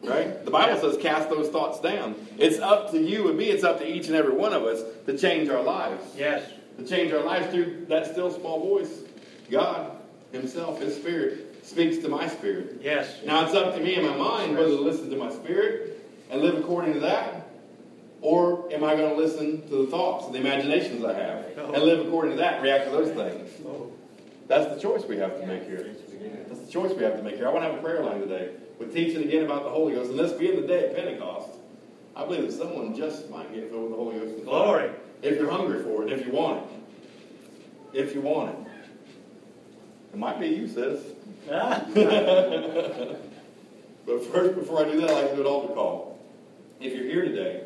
right? 0.03 0.43
The 0.43 0.49
Bible 0.49 0.81
says 0.81 0.97
cast 0.99 1.29
those 1.29 1.49
thoughts 1.49 1.79
down. 1.79 2.15
It's 2.39 2.57
up 2.57 2.89
to 2.91 2.99
you 2.99 3.29
and 3.29 3.37
me. 3.37 3.45
It's 3.45 3.63
up 3.63 3.77
to 3.77 3.87
each 3.87 4.07
and 4.07 4.15
every 4.15 4.33
one 4.33 4.53
of 4.53 4.63
us 4.63 4.81
to 5.05 5.15
change 5.15 5.49
our 5.49 5.61
lives, 5.61 6.03
Yes. 6.17 6.49
to 6.79 6.87
change 6.87 7.13
our 7.13 7.23
lives 7.23 7.53
through 7.53 7.85
that 7.89 8.07
still 8.07 8.31
small 8.31 8.59
voice. 8.59 9.03
God 9.51 9.91
Himself, 10.31 10.81
His 10.81 10.95
Spirit, 10.95 11.63
speaks 11.63 11.99
to 11.99 12.09
my 12.09 12.27
spirit. 12.27 12.81
Yes. 12.81 13.19
Now 13.23 13.45
it's 13.45 13.53
up 13.53 13.75
to 13.75 13.81
me 13.83 13.97
in 13.97 14.05
my 14.07 14.17
mind 14.17 14.57
whether 14.57 14.69
to 14.69 14.81
listen 14.81 15.11
to 15.11 15.15
my 15.15 15.31
spirit 15.31 16.03
and 16.31 16.41
live 16.41 16.57
according 16.57 16.95
to 16.95 16.99
that, 17.01 17.51
or 18.21 18.71
am 18.73 18.83
I 18.83 18.95
going 18.95 19.09
to 19.09 19.15
listen 19.15 19.67
to 19.69 19.85
the 19.85 19.91
thoughts 19.91 20.25
and 20.25 20.33
the 20.33 20.39
imaginations 20.39 21.03
I 21.03 21.13
have 21.13 21.45
and 21.57 21.75
oh. 21.75 21.83
live 21.83 22.07
according 22.07 22.31
to 22.31 22.37
that 22.37 22.61
react 22.61 22.85
to 22.85 22.91
those 22.91 23.11
things? 23.11 23.49
That's 24.51 24.75
the 24.75 24.81
choice 24.81 25.05
we 25.05 25.15
have 25.15 25.39
to 25.39 25.47
make 25.47 25.63
here. 25.63 25.95
That's 26.49 26.59
the 26.59 26.69
choice 26.69 26.91
we 26.91 27.03
have 27.03 27.15
to 27.15 27.23
make 27.23 27.37
here. 27.37 27.47
I 27.47 27.51
want 27.51 27.63
to 27.63 27.69
have 27.69 27.79
a 27.79 27.81
prayer 27.81 28.03
line 28.03 28.19
today 28.19 28.49
with 28.79 28.93
teaching 28.93 29.23
again 29.23 29.45
about 29.45 29.63
the 29.63 29.69
Holy 29.69 29.93
Ghost. 29.93 30.09
And 30.09 30.19
this 30.19 30.33
being 30.33 30.59
the 30.59 30.67
day 30.67 30.89
of 30.89 30.95
Pentecost, 30.97 31.51
I 32.17 32.25
believe 32.25 32.41
that 32.41 32.51
someone 32.51 32.93
just 32.93 33.29
might 33.29 33.53
get 33.53 33.69
filled 33.69 33.83
with 33.83 33.91
the 33.91 33.95
Holy 33.95 34.19
Ghost. 34.19 34.43
Glory. 34.43 34.89
If 35.21 35.39
you're 35.39 35.49
hungry 35.49 35.81
for 35.81 36.03
it, 36.05 36.11
if 36.11 36.25
you 36.25 36.33
want 36.33 36.65
it. 36.65 37.97
If 37.97 38.13
you 38.13 38.19
want 38.19 38.49
it. 38.49 38.57
It 40.11 40.19
might 40.19 40.37
be 40.37 40.47
you, 40.47 40.67
sis. 40.67 40.99
But 44.03 44.25
first, 44.33 44.55
before 44.55 44.85
I 44.85 44.91
do 44.91 44.99
that, 44.99 45.11
I'd 45.11 45.13
like 45.13 45.29
to 45.29 45.35
do 45.35 45.41
an 45.41 45.47
altar 45.47 45.73
call. 45.73 46.19
If 46.81 46.93
you're 46.93 47.05
here 47.05 47.23
today 47.23 47.63